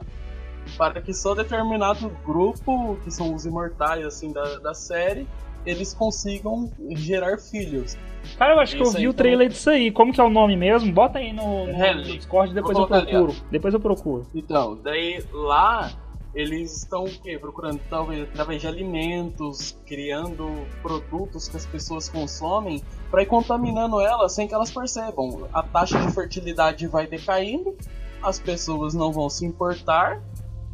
[0.77, 5.27] para que só determinado grupo, que são os imortais assim da, da série,
[5.67, 7.97] eles consigam gerar filhos.
[8.37, 9.17] Cara, eu acho que eu Isso vi aí, o então.
[9.17, 9.91] trailer disso aí.
[9.91, 10.91] Como que é o nome mesmo?
[10.91, 13.35] Bota aí no, no, no Discord, depois eu colocar ali, procuro.
[13.51, 14.27] Depois eu procuro.
[14.33, 15.91] Então, daí lá
[16.33, 17.37] eles estão o quê?
[17.37, 20.47] Procurando talvez através de alimentos, criando
[20.81, 25.47] produtos que as pessoas consomem para ir contaminando elas sem que elas percebam.
[25.51, 27.75] A taxa de fertilidade vai decaindo,
[28.21, 30.21] as pessoas não vão se importar,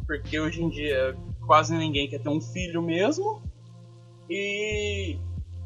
[0.06, 1.16] porque hoje em dia
[1.46, 3.42] quase ninguém quer ter um filho mesmo.
[4.28, 5.16] E,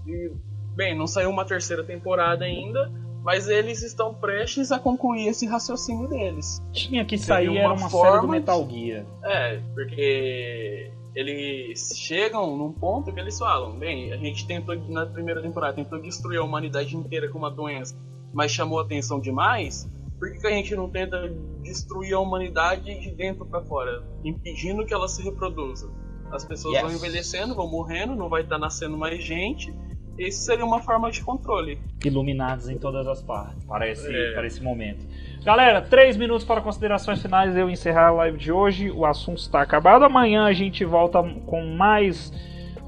[0.07, 0.33] e
[0.75, 2.91] bem, não saiu uma terceira temporada ainda,
[3.23, 6.63] mas eles estão prestes a concluir esse raciocínio deles.
[6.73, 9.05] Tinha que sair, era uma uma série do forma Metal Gear.
[9.23, 15.43] É, porque eles chegam num ponto que eles falam, bem, a gente tentou na primeira
[15.43, 17.97] temporada tentou destruir a humanidade inteira com uma doença,
[18.33, 19.91] mas chamou atenção demais.
[20.19, 21.29] Por que, que a gente não tenta
[21.63, 25.89] destruir a humanidade de dentro pra fora, impedindo que ela se reproduza?
[26.33, 26.83] As pessoas Yes.
[26.83, 29.73] vão envelhecendo, vão morrendo, não vai estar nascendo mais gente.
[30.19, 31.79] Isso seria uma forma de controle.
[32.05, 34.33] Iluminados em todas as partes, para esse, É.
[34.33, 35.07] para esse momento.
[35.45, 37.57] Galera, três minutos para considerações finais.
[37.57, 38.91] Eu encerrar a live de hoje.
[38.91, 40.05] O assunto está acabado.
[40.05, 42.33] Amanhã a gente volta com mais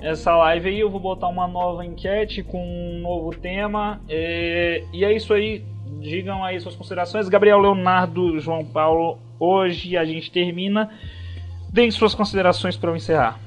[0.00, 0.80] essa live aí.
[0.80, 4.00] Eu vou botar uma nova enquete com um novo tema.
[4.08, 5.64] É, E é isso aí.
[6.00, 7.28] Digam aí suas considerações.
[7.28, 9.18] Gabriel Leonardo, João Paulo.
[9.38, 10.90] Hoje a gente termina.
[11.72, 13.38] Deem suas considerações para eu encerrar.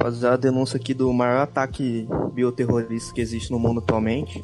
[0.00, 4.42] Fazer a denúncia aqui do maior ataque bioterrorista que existe no mundo atualmente,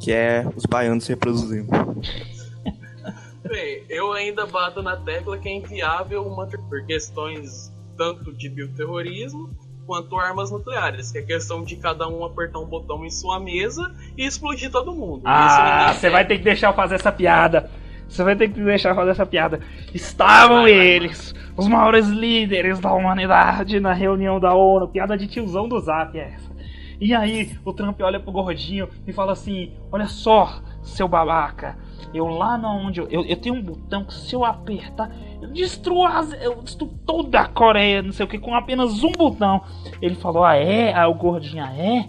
[0.00, 1.68] que é os baianos se reproduzindo.
[3.46, 9.50] Bem, eu ainda bato na tecla que é inviável uma por questões tanto de bioterrorismo
[9.86, 13.94] quanto armas nucleares, que é questão de cada um apertar um botão em sua mesa
[14.16, 15.18] e explodir todo mundo.
[15.18, 17.70] Isso Ah, você vai ter que deixar eu fazer essa piada.
[18.08, 19.60] Você vai ter que deixar fazer essa piada.
[19.92, 24.88] Estavam eles, os maiores líderes da humanidade, na reunião da ONU.
[24.88, 26.54] Piada de tiozão do zap é essa.
[27.00, 31.76] E aí, o Trump olha pro gordinho e fala assim: Olha só, seu babaca.
[32.12, 35.10] Eu lá na onde eu, eu, eu tenho um botão que se eu apertar,
[35.42, 39.10] eu destruo, as, eu destruo toda a Coreia, não sei o que, com apenas um
[39.10, 39.62] botão.
[40.00, 40.94] Ele falou: Ah, é?
[40.94, 42.08] Ah, o gordinho, ah, é?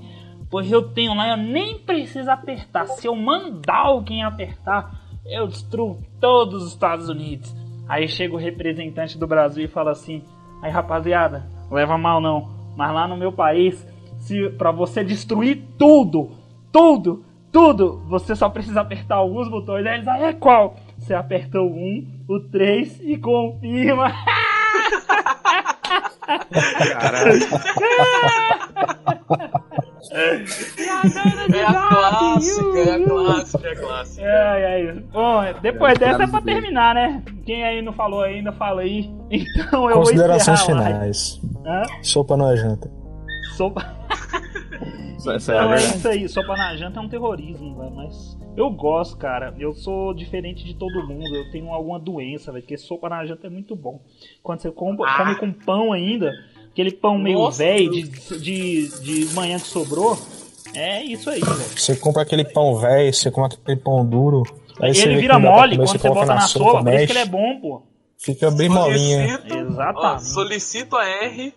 [0.49, 2.85] Pois eu tenho lá, eu nem preciso apertar.
[2.87, 7.53] Se eu mandar alguém apertar, eu destruo todos os Estados Unidos.
[7.87, 10.23] Aí chega o representante do Brasil e fala assim:
[10.61, 13.85] Aí rapaziada, leva mal não, mas lá no meu país,
[14.19, 16.31] se para você destruir tudo,
[16.71, 19.85] tudo, tudo, você só precisa apertar alguns botões.
[19.85, 20.75] Aí eles, ah, é qual?
[20.97, 24.11] Você aperta o 1, o 3 e confirma.
[26.99, 27.39] Caralho.
[30.11, 34.25] É a clássica, é a clássica, é a clássica.
[34.27, 34.93] Ai, ai.
[35.11, 37.23] Bom, depois dessa é pra terminar, né?
[37.45, 39.09] Quem aí não falou ainda, fala aí.
[39.31, 41.41] Então eu Considerações vou finais.
[41.65, 41.83] Hã?
[42.03, 42.89] Sopa na janta.
[43.57, 43.95] Sopa...
[45.27, 47.95] É Então é isso aí, sopa na janta é um terrorismo, velho.
[47.95, 49.55] Mas eu gosto, cara.
[49.57, 51.35] Eu sou diferente de todo mundo.
[51.35, 52.61] Eu tenho alguma doença, velho.
[52.63, 53.99] Porque sopa na janta é muito bom.
[54.43, 55.17] Quando você come, Ah.
[55.17, 56.31] come com pão ainda,
[56.75, 58.03] aquele pão meio Nossa, velho de,
[58.37, 60.19] de, de manhã que sobrou.
[60.73, 61.55] É isso aí, velho.
[61.55, 64.43] Você compra aquele pão velho, você come aquele pão duro.
[64.81, 67.19] Aí Ele vira mole comer, quando você coloca bota na sopa, por isso que ele
[67.19, 67.81] é bom, pô.
[68.17, 69.37] Fica bem molinha.
[69.37, 70.23] Solicito, ó, Exatamente.
[70.25, 71.53] solicito a R.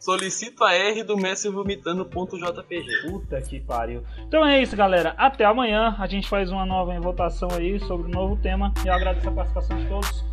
[0.00, 3.10] Solicito a R do Messi vomitando ponto JPG.
[3.10, 4.02] Puta que pariu.
[4.26, 5.14] Então é isso, galera.
[5.18, 5.94] Até amanhã.
[5.98, 8.72] A gente faz uma nova votação aí sobre o novo tema.
[8.84, 10.24] Eu agradeço a participação de todos.